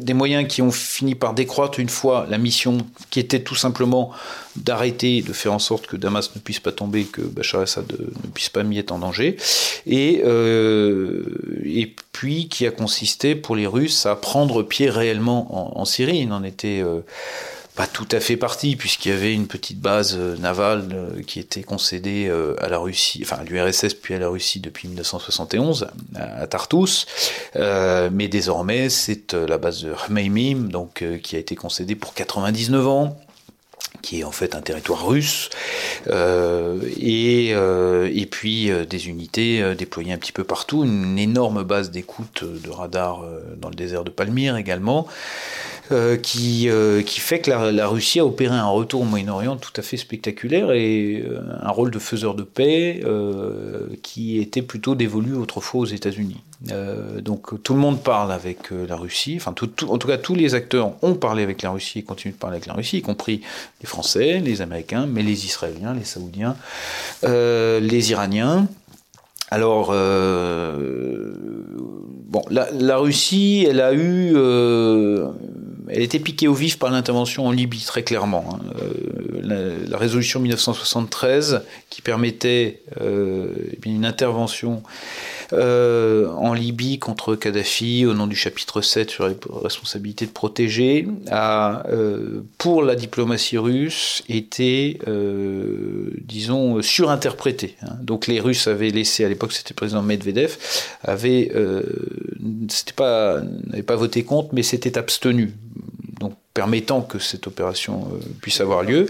des 0.00 0.14
moyens 0.14 0.48
qui 0.48 0.62
ont 0.62 0.70
fini 0.70 1.14
par 1.14 1.34
décroître 1.34 1.78
une 1.78 1.90
fois 1.90 2.26
la 2.30 2.38
mission 2.38 2.78
qui 3.10 3.20
était 3.20 3.42
tout 3.42 3.54
simplement 3.54 4.10
d'arrêter, 4.56 5.22
de 5.22 5.32
faire 5.32 5.52
en 5.52 5.58
sorte 5.58 5.86
que 5.86 5.96
Damas 5.96 6.30
ne 6.34 6.40
puisse 6.40 6.60
pas 6.60 6.72
tomber, 6.72 7.04
que 7.04 7.22
Bachar 7.22 7.62
Assad 7.62 7.90
ne 7.92 8.30
puisse 8.30 8.48
pas 8.48 8.62
m'y 8.62 8.78
être 8.78 8.92
en 8.92 8.98
danger, 8.98 9.36
et, 9.86 10.22
euh, 10.24 11.24
et 11.64 11.94
puis 12.12 12.48
qui 12.48 12.66
a 12.66 12.70
consisté 12.70 13.34
pour 13.34 13.56
les 13.56 13.66
Russes 13.66 14.06
à 14.06 14.16
prendre 14.16 14.62
pied 14.62 14.90
réellement 14.90 15.78
en, 15.78 15.84
Syrie. 15.84 16.18
Il 16.18 16.28
n'en 16.28 16.44
était 16.44 16.82
euh, 16.82 17.00
pas 17.74 17.86
tout 17.86 18.08
à 18.10 18.20
fait 18.20 18.36
parti, 18.36 18.76
puisqu'il 18.76 19.10
y 19.10 19.12
avait 19.12 19.32
une 19.32 19.46
petite 19.46 19.80
base 19.80 20.16
euh, 20.18 20.36
navale 20.36 21.22
qui 21.26 21.38
était 21.40 21.62
concédée 21.62 22.30
à 22.60 22.68
la 22.68 22.78
Russie, 22.78 23.20
enfin 23.24 23.38
à 23.40 23.44
l'URSS 23.44 23.94
puis 23.94 24.14
à 24.14 24.18
la 24.18 24.28
Russie 24.28 24.60
depuis 24.60 24.88
1971, 24.88 25.88
à 26.14 26.46
Tartus. 26.46 27.06
mais 27.54 28.28
désormais, 28.28 28.88
c'est 28.88 29.32
la 29.32 29.58
base 29.58 29.82
de 29.82 29.92
Khmeimim, 29.94 30.68
donc 30.68 31.04
qui 31.22 31.36
a 31.36 31.38
été 31.38 31.54
concédée 31.54 31.94
pour 31.94 32.14
99 32.14 32.88
ans 32.88 33.16
qui 34.02 34.20
est 34.20 34.24
en 34.24 34.32
fait 34.32 34.54
un 34.54 34.60
territoire 34.60 35.06
russe, 35.06 35.48
euh, 36.08 36.80
et, 36.98 37.52
euh, 37.54 38.10
et 38.12 38.26
puis 38.26 38.70
euh, 38.70 38.84
des 38.84 39.08
unités 39.08 39.74
déployées 39.76 40.12
un 40.12 40.18
petit 40.18 40.32
peu 40.32 40.44
partout, 40.44 40.84
une 40.84 41.18
énorme 41.18 41.62
base 41.62 41.90
d'écoute 41.90 42.44
de 42.44 42.70
radar 42.70 43.24
dans 43.56 43.68
le 43.68 43.74
désert 43.74 44.04
de 44.04 44.10
Palmyre 44.10 44.56
également, 44.56 45.06
qui, 46.22 46.68
qui 47.06 47.20
fait 47.20 47.40
que 47.40 47.50
la, 47.50 47.86
Russie 47.86 48.20
a 48.20 48.24
opéré 48.24 48.54
un 48.54 48.68
retour 48.68 49.02
au 49.02 49.04
Moyen-Orient 49.04 49.56
tout 49.56 49.72
à 49.76 49.82
fait 49.82 49.96
spectaculaire 49.96 50.72
et 50.72 51.24
un 51.60 51.70
rôle 51.70 51.90
de 51.90 51.98
faiseur 51.98 52.34
de 52.34 52.42
paix 52.42 53.02
qui 54.02 54.40
était 54.40 54.62
plutôt 54.62 54.94
dévolu 54.94 55.34
autrefois 55.34 55.82
aux 55.82 55.86
États-Unis. 55.86 56.40
Euh, 56.70 57.20
donc 57.20 57.62
tout 57.62 57.74
le 57.74 57.80
monde 57.80 58.02
parle 58.02 58.30
avec 58.30 58.70
euh, 58.70 58.86
la 58.86 58.94
Russie, 58.94 59.34
enfin 59.36 59.50
en 59.50 59.98
tout 59.98 60.06
cas 60.06 60.18
tous 60.18 60.36
les 60.36 60.54
acteurs 60.54 60.92
ont 61.02 61.14
parlé 61.14 61.42
avec 61.42 61.60
la 61.62 61.70
Russie 61.70 62.00
et 62.00 62.02
continuent 62.02 62.34
de 62.34 62.38
parler 62.38 62.56
avec 62.56 62.66
la 62.66 62.74
Russie, 62.74 62.98
y 62.98 63.02
compris 63.02 63.40
les 63.80 63.86
Français, 63.86 64.38
les 64.38 64.62
Américains, 64.62 65.06
mais 65.06 65.22
les 65.22 65.44
Israéliens, 65.44 65.92
les 65.94 66.04
Saoudiens, 66.04 66.54
euh, 67.24 67.80
les 67.80 68.12
Iraniens. 68.12 68.68
alors, 69.50 69.88
bon, 72.28 72.42
la, 72.50 72.96
Russie, 72.96 73.66
elle 73.68 73.80
a 73.80 73.92
eu, 73.92 74.36
elle 75.88 76.02
était 76.02 76.18
piquée 76.18 76.48
au 76.48 76.54
vif 76.54 76.78
par 76.78 76.90
l'intervention 76.90 77.46
en 77.46 77.50
Libye, 77.50 77.84
très 77.84 78.02
clairement. 78.02 78.44
Hein. 78.52 78.74
La, 79.42 79.56
la, 79.88 79.98
résolution 79.98 80.40
1973, 80.40 81.62
qui 81.90 82.02
permettait 82.02 82.82
une 83.84 84.04
intervention 84.04 84.82
euh, 85.52 86.28
en 86.28 86.54
Libye 86.54 86.98
contre 86.98 87.34
Kadhafi 87.34 88.06
au 88.06 88.14
nom 88.14 88.26
du 88.26 88.36
chapitre 88.36 88.80
7 88.80 89.10
sur 89.10 89.28
les 89.28 89.36
responsabilités 89.62 90.26
de 90.26 90.30
protéger, 90.30 91.06
a, 91.30 91.84
euh, 91.88 92.42
pour 92.58 92.82
la 92.82 92.94
diplomatie 92.94 93.58
russe, 93.58 94.22
été, 94.28 94.98
euh, 95.08 96.10
disons, 96.24 96.80
surinterprété. 96.82 97.76
Hein. 97.82 97.96
Donc 98.02 98.26
les 98.26 98.40
Russes 98.40 98.66
avaient 98.66 98.90
laissé, 98.90 99.24
à 99.24 99.28
l'époque 99.28 99.52
c'était 99.52 99.70
le 99.70 99.76
président 99.76 100.02
Medvedev, 100.02 100.56
avait, 101.02 101.52
c'était 102.68 102.92
pas, 102.92 103.40
n'avait 103.66 103.82
pas 103.82 103.96
voté 103.96 104.24
contre, 104.24 104.50
mais 104.52 104.62
s'était 104.62 104.98
abstenu 104.98 105.52
permettant 106.54 107.00
que 107.00 107.18
cette 107.18 107.46
opération 107.46 108.08
euh, 108.12 108.18
puisse 108.42 108.60
avoir 108.60 108.82
lieu. 108.82 109.06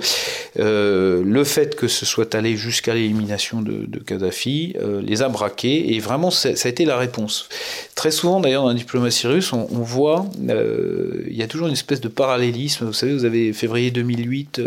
Euh, 0.58 1.22
le 1.24 1.44
fait 1.44 1.74
que 1.74 1.88
ce 1.88 2.06
soit 2.06 2.34
allé 2.34 2.56
jusqu'à 2.56 2.94
l'élimination 2.94 3.62
de, 3.62 3.98
Kadhafi 3.98 4.74
euh, 4.80 5.02
les 5.02 5.22
a 5.22 5.28
braqués 5.28 5.94
et 5.94 5.98
vraiment 5.98 6.30
ça 6.30 6.50
a 6.50 6.68
été 6.68 6.84
la 6.84 6.96
réponse. 6.96 7.48
Très 7.94 8.10
souvent 8.10 8.40
d'ailleurs 8.40 8.62
dans 8.62 8.68
la 8.68 8.74
diplomatie 8.74 9.26
russe, 9.26 9.52
on, 9.52 9.66
voit, 9.66 10.26
il 10.38 11.36
y 11.36 11.42
a 11.42 11.46
toujours 11.46 11.66
une 11.66 11.72
espèce 11.72 12.00
de 12.00 12.08
parallélisme. 12.08 12.86
Vous 12.86 12.92
savez, 12.92 13.12
vous 13.12 13.24
avez 13.24 13.52
février 13.52 13.90
2008, 13.90 14.60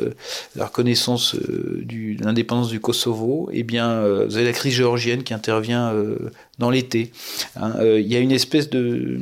la 0.55 0.65
reconnaissance 0.65 1.35
de 1.35 2.23
l'indépendance 2.23 2.69
du 2.69 2.79
Kosovo, 2.79 3.49
et 3.51 3.59
eh 3.59 3.63
bien 3.63 4.01
vous 4.25 4.35
avez 4.35 4.45
la 4.45 4.53
crise 4.53 4.73
géorgienne 4.73 5.23
qui 5.23 5.33
intervient 5.33 5.93
dans 6.59 6.69
l'été. 6.69 7.11
Hein. 7.55 7.73
Il 7.81 8.07
y 8.07 8.15
a 8.15 8.19
une 8.19 8.31
espèce 8.31 8.69
de 8.69 9.19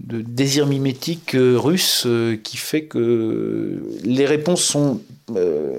de 0.00 0.20
désir 0.20 0.66
mimétique 0.66 1.34
euh, 1.34 1.58
russe 1.58 2.04
euh, 2.06 2.36
qui 2.36 2.56
fait 2.56 2.84
que 2.84 3.82
les 4.04 4.26
réponses 4.26 4.62
sont 4.62 5.00
euh, 5.34 5.78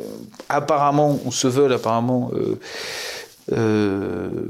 apparemment, 0.50 1.20
ou 1.26 1.32
se 1.32 1.48
veulent 1.48 1.74
apparemment, 1.74 2.32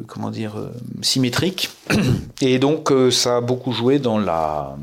comment 0.07 0.31
dire, 0.31 0.69
symétriques. 1.01 1.69
Et 2.41 2.59
donc 2.59 2.91
ça 3.11 3.37
a 3.37 3.41
beaucoup 3.41 3.71
joué 3.71 3.99
dans 3.99 4.17
la 4.17 4.75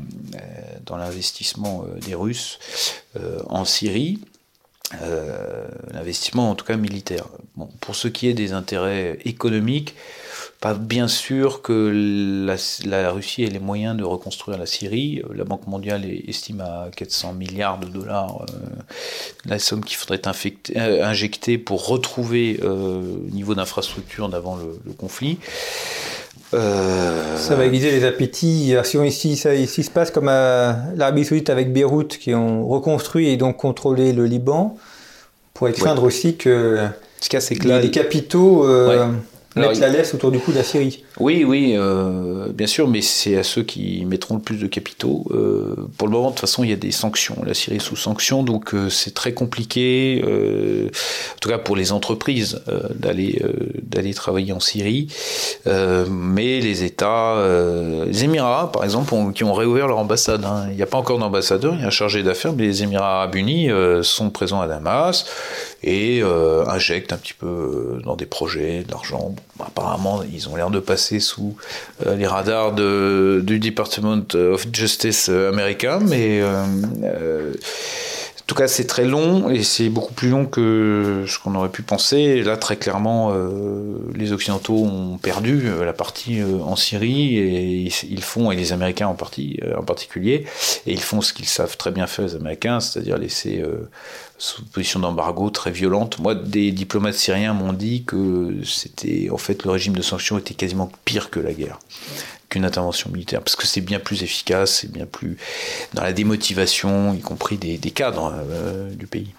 dans 0.85 0.97
l'investissement 0.97 1.85
des 2.05 2.15
Russes 2.15 2.57
en 3.47 3.65
Syrie. 3.65 4.19
l'investissement 5.91 6.49
en 6.49 6.55
tout 6.55 6.65
cas 6.65 6.77
militaire. 6.77 7.25
Bon, 7.55 7.69
pour 7.79 7.95
ce 7.95 8.07
qui 8.07 8.27
est 8.27 8.33
des 8.33 8.53
intérêts 8.53 9.19
économiques, 9.25 9.93
pas 10.59 10.73
bien 10.73 11.07
sûr 11.07 11.61
que 11.61 12.43
la, 12.85 13.11
Russie 13.11 13.43
ait 13.43 13.49
les 13.49 13.59
moyens 13.59 13.95
de 13.95 14.03
reconstruire 14.03 14.57
la 14.57 14.65
Syrie. 14.65 15.21
La 15.35 15.43
Banque 15.43 15.67
mondiale 15.67 16.03
estime 16.27 16.61
à 16.61 16.87
400 16.95 17.33
milliards 17.33 17.77
de 17.77 17.85
dollars 17.85 18.41
euh, 18.41 18.55
la 19.45 19.59
somme 19.59 19.83
qu'il 19.83 19.97
faudrait 19.97 20.21
euh, 20.75 21.05
injecter 21.05 21.59
pour 21.59 21.87
retrouver 21.87 22.59
euh, 22.63 23.01
le 23.25 23.31
niveau 23.31 23.53
d'infrastructure 23.53 24.29
d'avant 24.29 24.57
le, 24.57 24.93
conflit. 24.93 25.37
Ça 26.51 27.55
va 27.55 27.65
aiguiser 27.65 27.91
les 27.91 28.03
appétits. 28.03 28.73
Si 28.83 28.97
ici, 28.97 29.37
ça, 29.37 29.53
ici 29.53 29.83
se 29.83 29.91
passe 29.91 30.09
comme 30.09 30.27
à 30.27 30.77
l'Arabie 30.95 31.23
Saoudite 31.23 31.51
avec 31.51 31.71
Beyrouth, 31.71 32.17
qui 32.17 32.33
ont 32.33 32.67
reconstruit 32.67 33.27
et 33.27 33.37
donc 33.37 33.57
contrôlé 33.57 34.11
le 34.11 34.25
Liban, 34.25 34.75
on 34.75 34.79
pourrait 35.53 35.73
craindre 35.73 36.03
aussi 36.03 36.35
que, 36.35 36.87
les 37.63 37.91
capitaux 37.91 38.65
Mettre 39.57 39.79
la 39.79 39.89
laisse 39.89 40.13
autour 40.13 40.31
du 40.31 40.39
cou 40.39 40.51
de 40.51 40.57
la 40.57 40.63
Syrie. 40.63 41.03
Oui, 41.19 41.43
oui, 41.43 41.73
euh, 41.75 42.49
bien 42.53 42.67
sûr, 42.67 42.87
mais 42.87 43.01
c'est 43.01 43.37
à 43.37 43.43
ceux 43.43 43.63
qui 43.63 44.05
mettront 44.05 44.35
le 44.35 44.41
plus 44.41 44.57
de 44.57 44.67
capitaux. 44.67 45.25
Euh, 45.31 45.75
pour 45.97 46.07
le 46.07 46.13
moment, 46.13 46.27
de 46.27 46.31
toute 46.33 46.41
façon, 46.41 46.63
il 46.63 46.69
y 46.69 46.73
a 46.73 46.77
des 46.77 46.91
sanctions. 46.91 47.37
La 47.43 47.55
Syrie 47.55 47.77
est 47.77 47.79
sous 47.79 47.95
sanctions, 47.95 48.43
donc 48.43 48.75
euh, 48.75 48.89
c'est 48.89 49.15
très 49.15 49.33
compliqué, 49.33 50.21
en 50.23 51.39
tout 51.39 51.49
cas 51.49 51.57
pour 51.57 51.75
les 51.75 51.91
entreprises, 51.91 52.61
d'aller 52.93 53.41
d'aller 53.81 54.13
travailler 54.13 54.53
en 54.53 54.59
Syrie. 54.59 55.07
mais 55.65 56.59
les 56.59 56.83
États, 56.83 57.35
les 58.05 58.23
Émirats, 58.23 58.71
par 58.71 58.83
exemple, 58.83 59.13
qui 59.33 59.43
ont 59.43 59.53
réouvert 59.53 59.87
leur 59.87 59.97
ambassade. 59.97 60.45
Hein. 60.45 60.67
Il 60.69 60.75
n'y 60.75 60.83
a 60.83 60.87
pas 60.87 60.97
encore 60.97 61.17
d'ambassadeur, 61.17 61.73
il 61.73 61.81
y 61.81 61.83
a 61.83 61.87
un 61.87 61.91
chargé 61.91 62.23
d'affaires, 62.23 62.53
mais 62.53 62.63
les 62.63 62.83
Émirats 62.83 63.17
Arabes 63.17 63.35
Unis 63.35 63.69
sont 64.03 64.29
présents 64.29 64.61
à 64.61 64.67
Damas 64.67 65.25
et 65.83 66.21
injectent 66.67 67.13
un 67.13 67.17
petit 67.17 67.33
peu 67.33 67.99
dans 68.03 68.15
des 68.15 68.25
projets 68.25 68.83
de 68.83 68.91
l'argent. 68.91 69.33
apparemment, 69.59 70.21
ils 70.31 70.49
ont 70.49 70.55
l'air 70.55 70.69
de 70.69 70.79
passer 70.79 71.06
sous 71.19 71.55
euh, 72.05 72.15
les 72.15 72.27
radars 72.27 72.73
du 72.73 73.59
Department 73.59 74.35
of 74.35 74.67
Justice 74.71 75.27
euh, 75.29 75.49
américain, 75.49 75.99
mais 76.01 76.41
euh, 76.41 77.53
tout 78.47 78.55
cas, 78.55 78.69
c'est 78.69 78.87
très 78.87 79.03
long 79.03 79.49
et 79.49 79.61
c'est 79.61 79.89
beaucoup 79.89 80.13
plus 80.13 80.29
long 80.29 80.45
que 80.45 81.25
ce 81.27 81.37
qu'on 81.37 81.53
aurait 81.55 81.69
pu 81.69 81.81
penser. 81.81 82.41
Là, 82.43 82.55
très 82.55 82.77
clairement, 82.77 83.33
les 84.15 84.31
Occidentaux 84.31 84.85
ont 84.85 85.17
perdu 85.17 85.69
la 85.83 85.91
partie 85.91 86.41
en 86.43 86.77
Syrie 86.77 87.37
et 87.37 87.91
ils 88.09 88.23
font, 88.23 88.49
et 88.51 88.55
les 88.55 88.71
Américains 88.71 89.07
en, 89.07 89.15
partie, 89.15 89.59
en 89.77 89.83
particulier, 89.83 90.45
et 90.85 90.93
ils 90.93 91.01
font 91.01 91.19
ce 91.19 91.33
qu'ils 91.33 91.47
savent 91.47 91.75
très 91.75 91.91
bien 91.91 92.07
faire, 92.07 92.25
les 92.25 92.35
Américains, 92.35 92.79
c'est-à-dire 92.79 93.17
laisser 93.17 93.61
sous 94.37 94.63
position 94.65 94.99
d'embargo 94.99 95.49
très 95.49 95.71
violente. 95.71 96.19
Moi, 96.19 96.35
des 96.35 96.71
diplomates 96.71 97.15
syriens 97.15 97.53
m'ont 97.53 97.73
dit 97.73 98.03
que 98.05 98.55
c'était, 98.63 99.29
en 99.31 99.37
fait, 99.37 99.65
le 99.65 99.71
régime 99.71 99.93
de 99.93 100.01
sanctions 100.01 100.37
était 100.37 100.53
quasiment 100.53 100.89
pire 101.05 101.29
que 101.29 101.39
la 101.39 101.53
guerre, 101.53 101.79
qu'une 102.49 102.65
intervention 102.65 103.09
militaire, 103.11 103.41
parce 103.41 103.55
que 103.55 103.67
c'est 103.67 103.81
bien 103.81 103.99
plus 103.99 104.23
efficace, 104.23 104.79
c'est 104.81 104.91
bien 104.91 105.05
plus 105.05 105.37
dans 105.93 106.03
la 106.03 106.13
démotivation, 106.13 107.13
y 107.13 107.19
compris 107.19 107.57
des, 107.57 107.77
cadres 107.91 108.33
euh, 108.49 108.89
du 108.91 109.07
pays. 109.07 109.33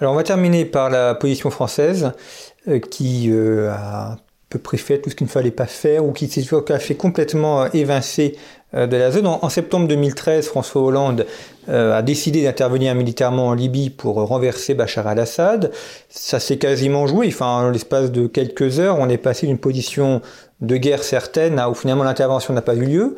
Alors, 0.00 0.14
on 0.14 0.16
va 0.16 0.22
terminer 0.22 0.64
par 0.64 0.90
la 0.90 1.14
position 1.14 1.50
française, 1.50 2.12
euh, 2.68 2.78
qui 2.78 3.30
euh, 3.30 3.70
a 3.70 4.18
peu 4.48 4.58
près 4.58 4.78
fait 4.78 4.98
tout 4.98 5.10
ce 5.10 5.14
qu'il 5.14 5.26
ne 5.26 5.30
fallait 5.30 5.50
pas 5.50 5.66
faire, 5.66 6.04
ou 6.04 6.12
qui 6.12 6.28
s'est 6.28 6.44
fait 6.80 6.94
complètement 6.94 7.70
évincer 7.72 8.36
de 8.72 8.96
la 8.96 9.10
zone. 9.10 9.26
En, 9.26 9.48
septembre 9.48 9.86
2013, 9.86 10.46
François 10.46 10.82
Hollande 10.82 11.26
a 11.68 12.02
décidé 12.02 12.42
d'intervenir 12.42 12.96
militairement 12.96 13.48
en 13.48 13.54
Libye 13.54 13.90
pour 13.90 14.16
renverser 14.16 14.74
Bachar 14.74 15.06
al-Assad. 15.06 15.70
Ça 16.08 16.40
s'est 16.40 16.58
quasiment 16.58 17.06
joué. 17.06 17.32
En 17.38 17.70
l'espace 17.70 18.10
de 18.10 18.26
quelques 18.26 18.80
heures, 18.80 18.98
on 18.98 19.08
est 19.08 19.18
passé 19.18 19.46
d'une 19.46 19.58
position 19.58 20.20
de 20.60 20.76
guerre 20.76 21.02
certaine 21.02 21.58
à 21.58 21.70
où 21.70 21.74
finalement 21.74 22.04
l'intervention 22.04 22.54
n'a 22.54 22.62
pas 22.62 22.74
eu 22.74 22.84
lieu. 22.84 23.16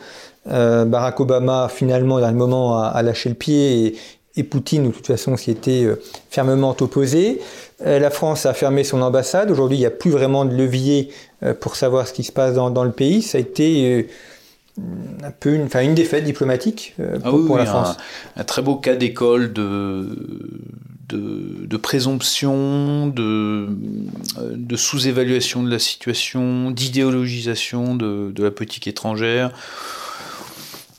Euh, 0.51 0.85
Barack 0.85 1.21
Obama, 1.21 1.69
finalement, 1.73 2.21
dans 2.21 2.31
le 2.31 2.37
moment, 2.37 2.81
a, 2.81 3.03
lâché 3.03 3.29
le 3.29 3.35
pied 3.35 3.87
et, 3.87 3.97
et, 4.37 4.43
Poutine, 4.43 4.89
de 4.89 4.93
toute 4.93 5.07
façon, 5.07 5.37
s'y 5.37 5.51
était 5.51 5.87
fermement 6.31 6.77
opposé. 6.81 7.41
la 7.85 8.11
France 8.11 8.47
a 8.47 8.55
fermé 8.55 8.83
son 8.85 9.03
ambassade. 9.03 9.51
Aujourd'hui, 9.51 9.77
il 9.77 9.81
n'y 9.81 9.87
a 9.87 9.91
plus 9.91 10.11
vraiment 10.11 10.45
de 10.45 10.55
levier 10.55 11.11
pour 11.61 11.77
savoir 11.77 12.09
ce 12.09 12.13
qui 12.13 12.25
se 12.25 12.33
passe 12.33 12.55
dans, 12.55 12.71
dans 12.71 12.85
le 12.85 12.93
pays. 12.93 13.23
Ça 13.23 13.39
a 13.39 13.41
été 13.41 14.09
un 15.23 15.31
peu 15.31 15.55
une, 15.55 15.65
enfin 15.65 15.83
une 15.83 15.95
défaite 15.95 16.25
diplomatique 16.25 16.95
euh, 16.99 17.19
ah 17.23 17.31
pour, 17.31 17.59
la 17.59 17.67
France. 17.67 17.97
Un, 18.37 18.45
très 18.45 18.63
beau 18.63 18.77
cas 18.77 18.97
d'école 18.97 19.53
de, 19.53 20.09
de, 21.13 21.77
présomption, 21.77 23.07
de, 23.09 23.69
de 24.39 24.77
sous-évaluation 24.77 25.63
de 25.63 25.71
la 25.71 25.79
situation, 25.79 26.71
d'idéologisation 26.71 27.95
de, 27.95 28.33
la 28.43 28.51
politique 28.51 28.87
étrangère. 28.87 29.53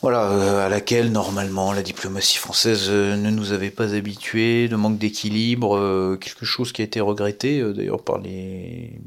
Voilà, 0.01 0.23
euh, 0.31 0.65
à 0.65 0.69
laquelle 0.69 1.13
normalement 1.13 1.71
la 1.71 1.81
diplomatie 1.81 2.37
française 2.37 2.87
euh, 2.89 3.15
ne 3.15 3.29
nous 3.29 3.53
avait 3.53 3.69
pas 3.69 3.93
habitués, 3.95 4.67
de 4.67 4.75
manque 4.75 4.97
d'équilibre, 4.97 6.17
quelque 6.19 6.45
chose 6.45 6.73
qui 6.73 6.81
a 6.81 6.85
été 6.85 6.99
regretté 6.99 7.63
d'ailleurs 7.73 8.03
par 8.03 8.17
les, 8.19 8.99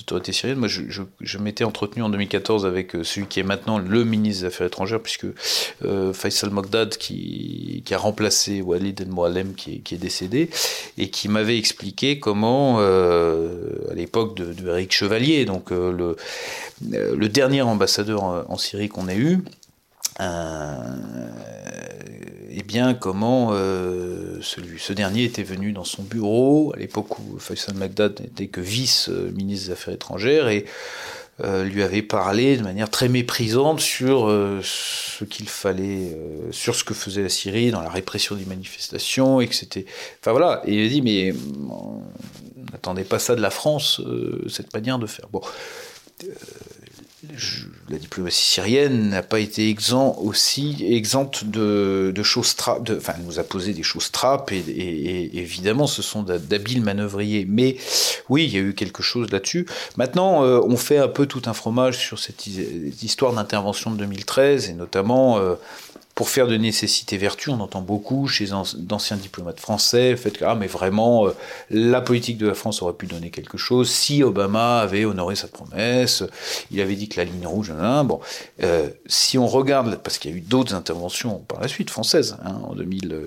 autorités 0.00 0.32
syriennes. 0.32 0.58
Moi, 0.58 0.68
je, 0.68 1.38
m'étais 1.38 1.64
entretenu 1.64 2.02
en 2.02 2.08
2014 2.08 2.66
avec 2.66 2.94
euh, 2.94 3.04
celui 3.04 3.26
qui 3.26 3.40
est 3.40 3.44
maintenant 3.44 3.78
le 3.78 4.04
ministre 4.04 4.42
des 4.42 4.46
Affaires 4.48 4.66
étrangères, 4.66 5.00
puisque 5.00 5.26
euh, 5.84 6.12
Faisal 6.12 6.50
Mogdad, 6.50 6.96
qui, 6.96 7.82
a 7.90 7.98
remplacé 7.98 8.60
Walid 8.60 9.00
El 9.00 9.08
Moalem, 9.08 9.54
qui, 9.54 9.82
est 9.90 9.98
décédé, 9.98 10.50
et 10.98 11.10
qui 11.10 11.28
m'avait 11.28 11.58
expliqué 11.58 12.18
comment, 12.18 12.76
euh, 12.80 13.90
à 13.90 13.94
l'époque 13.94 14.36
de, 14.36 14.68
Eric 14.68 14.92
Chevalier, 14.92 15.44
donc 15.44 15.70
le, 15.70 16.16
le 16.90 17.28
dernier 17.28 17.62
ambassadeur 17.62 18.22
en 18.22 18.56
Syrie 18.56 18.88
qu'on 18.88 19.08
ait 19.08 19.16
eu, 19.16 19.40
eh 20.20 20.24
bien, 22.62 22.94
comment 22.94 23.50
euh, 23.52 24.38
ce 24.40 24.92
dernier 24.92 25.24
était 25.24 25.42
venu 25.42 25.72
dans 25.72 25.84
son 25.84 26.02
bureau, 26.02 26.72
à 26.74 26.78
l'époque 26.78 27.18
où 27.18 27.38
Faisal 27.38 27.74
Magdad 27.74 28.20
n'était 28.20 28.46
que 28.46 28.60
vice-ministre 28.60 29.66
des 29.66 29.72
Affaires 29.72 29.94
étrangères, 29.94 30.48
et 30.48 30.66
euh, 31.42 31.64
lui 31.64 31.82
avait 31.82 32.02
parlé 32.02 32.56
de 32.56 32.62
manière 32.62 32.90
très 32.90 33.08
méprisante 33.08 33.80
sur 33.80 34.28
euh, 34.28 34.60
ce 34.62 35.24
qu'il 35.24 35.48
fallait, 35.48 36.16
sur 36.52 36.76
ce 36.76 36.84
que 36.84 36.94
faisait 36.94 37.22
la 37.22 37.28
Syrie 37.28 37.72
dans 37.72 37.82
la 37.82 37.90
répression 37.90 38.36
des 38.36 38.44
manifestations, 38.44 39.40
et 39.40 39.48
que 39.48 39.54
c'était... 39.54 39.86
Enfin 40.20 40.30
voilà, 40.30 40.62
et 40.64 40.74
il 40.74 40.86
a 40.86 40.88
dit, 40.88 41.02
mais 41.02 41.34
n'attendez 42.70 43.02
pas 43.02 43.18
ça 43.18 43.34
de 43.34 43.40
la 43.40 43.50
France, 43.50 44.00
cette 44.48 44.72
manière 44.72 45.00
de 45.00 45.06
faire. 45.06 45.26
Bon, 45.32 45.42
la 47.88 47.98
diplomatie 47.98 48.44
syrienne 48.44 49.10
n'a 49.10 49.22
pas 49.22 49.40
été 49.40 49.74
aussi 50.18 50.84
exempte 50.88 51.44
de, 51.44 52.12
choses 52.22 52.56
trappes, 52.56 52.90
enfin, 52.96 53.14
nous 53.24 53.38
a 53.38 53.44
posé 53.44 53.74
des 53.74 53.82
choses 53.82 54.10
trappes 54.10 54.52
et, 54.52 55.38
évidemment, 55.38 55.86
ce 55.86 56.02
sont 56.02 56.22
d'habiles 56.22 56.82
manœuvriers. 56.82 57.46
Mais 57.48 57.76
oui, 58.28 58.44
il 58.44 58.54
y 58.54 58.56
a 58.56 58.60
eu 58.60 58.74
quelque 58.74 59.02
chose 59.02 59.30
là-dessus. 59.30 59.66
Maintenant, 59.96 60.44
euh, 60.44 60.60
on 60.64 60.76
fait 60.76 60.98
un 60.98 61.08
peu 61.08 61.26
tout 61.26 61.42
un 61.46 61.52
fromage 61.52 61.98
sur 61.98 62.18
cette 62.18 62.46
histoire 62.46 63.32
d'intervention 63.32 63.90
de 63.90 63.98
2013 63.98 64.70
et 64.70 64.74
notamment 64.74 65.38
euh, 65.38 65.54
pour 66.14 66.28
faire 66.28 66.46
de 66.46 66.56
nécessité 66.56 67.16
vertu, 67.16 67.50
on 67.50 67.60
entend 67.60 67.80
beaucoup 67.80 68.28
chez 68.28 68.46
d'anciens 68.76 69.16
diplomates 69.16 69.60
français 69.60 70.10
le 70.10 70.16
fait 70.16 70.30
que 70.30 70.44
ah, 70.44 70.54
mais 70.54 70.66
vraiment 70.66 71.26
euh, 71.26 71.32
la 71.70 72.00
politique 72.00 72.38
de 72.38 72.46
la 72.46 72.54
France 72.54 72.82
aurait 72.82 72.94
pu 72.94 73.06
donner 73.06 73.30
quelque 73.30 73.58
chose 73.58 73.90
si 73.90 74.22
Obama 74.22 74.80
avait 74.80 75.04
honoré 75.04 75.34
sa 75.34 75.48
promesse, 75.48 76.22
il 76.70 76.80
avait 76.80 76.96
dit 76.96 77.08
que 77.08 77.16
la 77.16 77.24
ligne 77.24 77.46
rouge, 77.46 77.72
bon, 78.04 78.20
euh, 78.62 78.88
si 79.06 79.38
on 79.38 79.46
regarde 79.46 79.96
parce 80.02 80.18
qu'il 80.18 80.30
y 80.30 80.34
a 80.34 80.36
eu 80.36 80.40
d'autres 80.40 80.74
interventions 80.74 81.38
par 81.48 81.60
la 81.60 81.68
suite 81.68 81.90
françaises 81.90 82.36
hein, 82.44 82.60
en 82.64 82.74
2000 82.74 83.26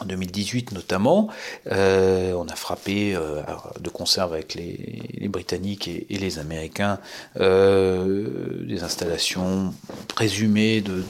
en 0.00 0.04
2018 0.04 0.72
notamment, 0.72 1.28
euh, 1.70 2.32
on 2.32 2.48
a 2.48 2.56
frappé 2.56 3.14
euh, 3.14 3.42
de 3.80 3.90
conserve 3.90 4.32
avec 4.32 4.54
les, 4.54 5.28
Britanniques 5.28 5.88
et, 5.88 6.06
les 6.10 6.38
Américains 6.38 6.98
euh, 7.38 8.64
des 8.66 8.82
installations 8.82 9.72
présumées 10.08 10.80
de, 10.80 11.04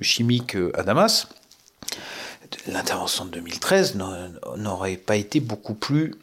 chimiques 0.00 0.56
à 0.74 0.82
Damas. 0.82 1.28
L'intervention 2.68 3.24
de 3.24 3.30
2013 3.32 3.98
n'aurait 4.56 4.96
pas 4.96 5.16
été 5.16 5.40
beaucoup 5.40 5.74
plus 5.74 6.14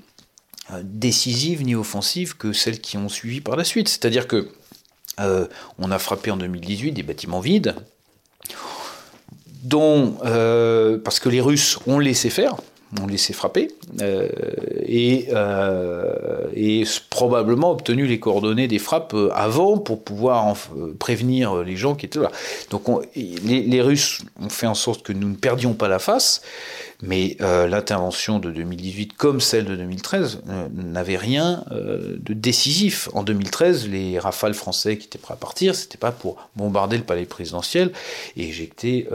décisive 0.82 1.64
ni 1.64 1.76
offensive 1.76 2.38
que 2.38 2.54
celles 2.54 2.80
qui 2.80 2.98
ont 2.98 3.10
suivi 3.10 3.42
par 3.42 3.56
la 3.56 3.64
suite. 3.64 3.90
C'est-à-dire 3.90 4.28
que 4.28 4.50
on 5.78 5.92
a 5.92 6.00
frappé 6.00 6.32
en 6.32 6.38
2018 6.38 6.94
des 6.94 7.04
bâtiments 7.04 7.42
vides, 7.42 7.76
dont, 9.62 10.16
euh, 10.26 10.98
parce 11.04 11.20
que 11.20 11.30
les 11.30 11.42
Russes 11.42 11.80
ont 11.88 12.00
laissé 12.00 12.30
faire, 12.30 12.56
ont 13.02 13.08
laissé 13.08 13.32
frapper, 13.32 13.70
euh, 14.02 14.28
et, 14.86 15.28
euh, 15.32 16.48
et, 16.54 16.84
probablement 17.10 17.72
obtenu 17.72 18.06
les 18.06 18.20
coordonnées 18.20 18.68
des 18.68 18.80
frappes 18.80 19.16
avant 19.34 19.78
pour 19.78 20.04
pouvoir 20.04 20.56
prévenir 21.00 21.64
les 21.64 21.78
gens 21.78 21.96
qui 21.96 22.06
étaient 22.06 22.20
là. 22.20 22.32
Donc 22.70 22.84
les, 23.16 23.82
Russes 23.82 24.22
ont 24.42 24.50
fait 24.50 24.68
en 24.68 24.74
sorte 24.74 25.04
que 25.04 25.14
nous 25.14 25.30
ne 25.30 25.36
perdions 25.36 25.74
pas 25.74 25.88
la 25.88 26.00
face, 26.00 26.42
mais 27.02 27.38
euh, 27.42 27.68
l'intervention 27.68 28.40
de 28.40 28.52
2018, 28.52 29.14
comme 29.18 29.42
celle 29.42 29.66
de 29.66 29.76
2013, 29.76 30.42
euh, 30.50 30.68
n'avait 30.74 31.18
rien 31.18 31.64
euh, 31.72 32.18
de 32.20 32.34
décisif. 32.34 33.10
En 33.14 33.24
2013, 33.24 33.88
les 33.90 34.20
rafales 34.20 34.54
français 34.54 34.98
qui 34.98 35.08
étaient 35.08 35.18
prêts 35.18 35.34
à 35.34 35.38
partir, 35.38 35.76
c'était 35.76 35.98
pas 35.98 36.12
pour 36.12 36.50
bombarder 36.56 36.98
le 36.98 37.04
palais 37.04 37.26
présidentiel 37.26 37.92
et 38.38 38.48
éjecter 38.48 39.08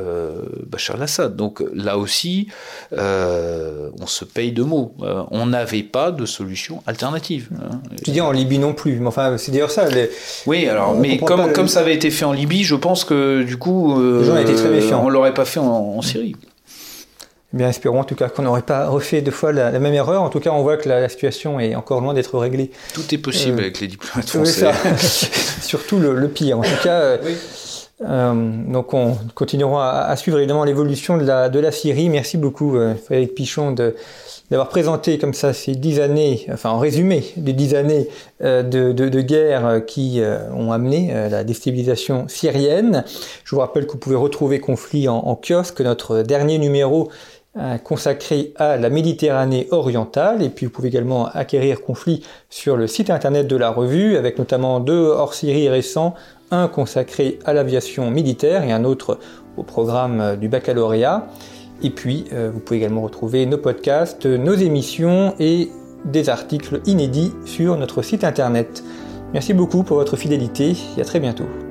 Bachar 0.66 0.96
al-Assad. 0.96 1.36
Donc 1.36 1.62
là 1.74 1.98
aussi, 1.98 2.48
on 2.92 4.06
se 4.06 4.24
paye 4.24 4.52
de 4.52 4.62
mots. 4.62 4.94
on 5.30 5.46
n'avait 5.46 5.82
pas 5.82 6.10
de 6.10 6.26
solution 6.26 6.82
alternative. 6.86 7.48
Hein. 7.54 7.80
Tu 8.04 8.10
dis 8.10 8.20
en 8.20 8.32
Libye 8.32 8.58
non 8.58 8.74
plus, 8.74 8.98
mais 8.98 9.08
enfin, 9.08 9.36
c'est 9.38 9.52
d'ailleurs 9.52 9.70
ça. 9.70 9.88
Oui, 10.46 10.68
alors, 10.68 10.94
mais 10.94 11.18
comme, 11.18 11.52
comme 11.52 11.68
ça 11.68 11.80
avait 11.80 11.94
été 11.94 12.10
fait 12.10 12.24
en 12.24 12.32
Libye, 12.32 12.64
je 12.64 12.74
pense 12.74 13.04
que 13.04 13.42
du 13.42 13.56
coup, 13.56 13.92
on 13.92 15.08
l'aurait 15.08 15.34
pas 15.34 15.44
fait 15.44 15.60
en 15.60 16.02
Syrie. 16.02 16.34
Eh 17.54 17.58
bien, 17.58 17.68
espérons 17.68 18.00
en 18.00 18.04
tout 18.04 18.16
cas 18.16 18.28
qu'on 18.28 18.42
n'aurait 18.42 18.62
pas 18.62 18.88
refait 18.88 19.22
deux 19.22 19.30
fois 19.30 19.52
la, 19.52 19.70
même 19.78 19.94
erreur. 19.94 20.22
En 20.22 20.30
tout 20.30 20.40
cas, 20.40 20.50
on 20.50 20.62
voit 20.62 20.76
que 20.76 20.88
la, 20.88 21.08
situation 21.08 21.60
est 21.60 21.76
encore 21.76 22.00
loin 22.00 22.12
d'être 22.12 22.36
réglée. 22.38 22.72
Tout 22.92 23.14
est 23.14 23.18
possible 23.18 23.58
euh, 23.58 23.62
avec 23.62 23.80
les 23.80 23.86
diplomates 23.86 24.28
français. 24.28 24.70
Surtout 25.62 25.98
le, 25.98 26.28
pire. 26.28 26.58
En 26.58 26.62
tout 26.62 26.82
cas, 26.82 27.00
euh, 27.00 27.18
euh, 28.04 28.34
donc 28.66 28.92
on 28.94 29.16
continuera 29.34 30.06
à, 30.06 30.16
suivre 30.16 30.38
évidemment 30.38 30.64
l'évolution 30.64 31.18
de 31.18 31.24
la, 31.24 31.48
de 31.48 31.60
la 31.60 31.70
Syrie. 31.70 32.08
Merci 32.08 32.36
beaucoup, 32.36 32.76
Frédéric 33.04 33.36
Pichon, 33.36 33.70
de, 33.70 33.94
d'avoir 34.50 34.68
présenté 34.68 35.16
comme 35.16 35.32
ça 35.32 35.52
ces 35.54 35.76
dix 35.76 36.00
années, 36.00 36.46
enfin 36.52 36.70
en 36.70 36.78
résumé, 36.80 37.24
les 37.36 37.52
dix 37.52 37.76
années 37.76 38.08
de, 38.40 38.92
de, 38.92 39.20
guerre 39.20 39.82
qui 39.86 40.20
ont 40.52 40.72
amené 40.72 41.28
la 41.30 41.42
déstabilisation 41.42 42.26
syrienne. 42.28 43.04
Je 43.44 43.54
vous 43.54 43.60
rappelle 43.60 43.86
que 43.86 43.92
vous 43.92 43.98
pouvez 43.98 44.16
retrouver 44.16 44.58
Conflit 44.58 45.08
en, 45.08 45.16
en 45.16 45.36
kiosque, 45.36 45.80
notre 45.80 46.22
dernier 46.22 46.58
numéro 46.58 47.08
consacré 47.84 48.52
à 48.56 48.76
la 48.76 48.90
Méditerranée 48.90 49.68
orientale. 49.70 50.42
Et 50.42 50.48
puis 50.48 50.66
vous 50.66 50.72
pouvez 50.72 50.88
également 50.88 51.26
acquérir 51.26 51.82
Conflit 51.82 52.22
sur 52.50 52.76
le 52.76 52.86
site 52.86 53.10
internet 53.10 53.46
de 53.46 53.56
la 53.56 53.70
revue, 53.70 54.16
avec 54.16 54.38
notamment 54.38 54.80
deux 54.80 55.06
hors-série 55.06 55.68
récents, 55.68 56.14
un 56.50 56.68
consacré 56.68 57.38
à 57.44 57.52
l'aviation 57.52 58.10
militaire 58.10 58.62
et 58.62 58.72
un 58.72 58.84
autre 58.84 59.18
au 59.56 59.62
programme 59.62 60.36
du 60.36 60.48
baccalauréat. 60.48 61.26
Et 61.82 61.90
puis 61.90 62.24
euh, 62.32 62.50
vous 62.52 62.60
pouvez 62.60 62.78
également 62.78 63.02
retrouver 63.02 63.46
nos 63.46 63.58
podcasts, 63.58 64.26
nos 64.26 64.54
émissions 64.54 65.34
et 65.38 65.70
des 66.04 66.28
articles 66.28 66.80
inédits 66.86 67.32
sur 67.44 67.76
notre 67.76 68.02
site 68.02 68.24
internet. 68.24 68.82
Merci 69.32 69.54
beaucoup 69.54 69.82
pour 69.82 69.96
votre 69.96 70.16
fidélité 70.16 70.76
et 70.96 71.00
à 71.00 71.04
très 71.04 71.20
bientôt. 71.20 71.65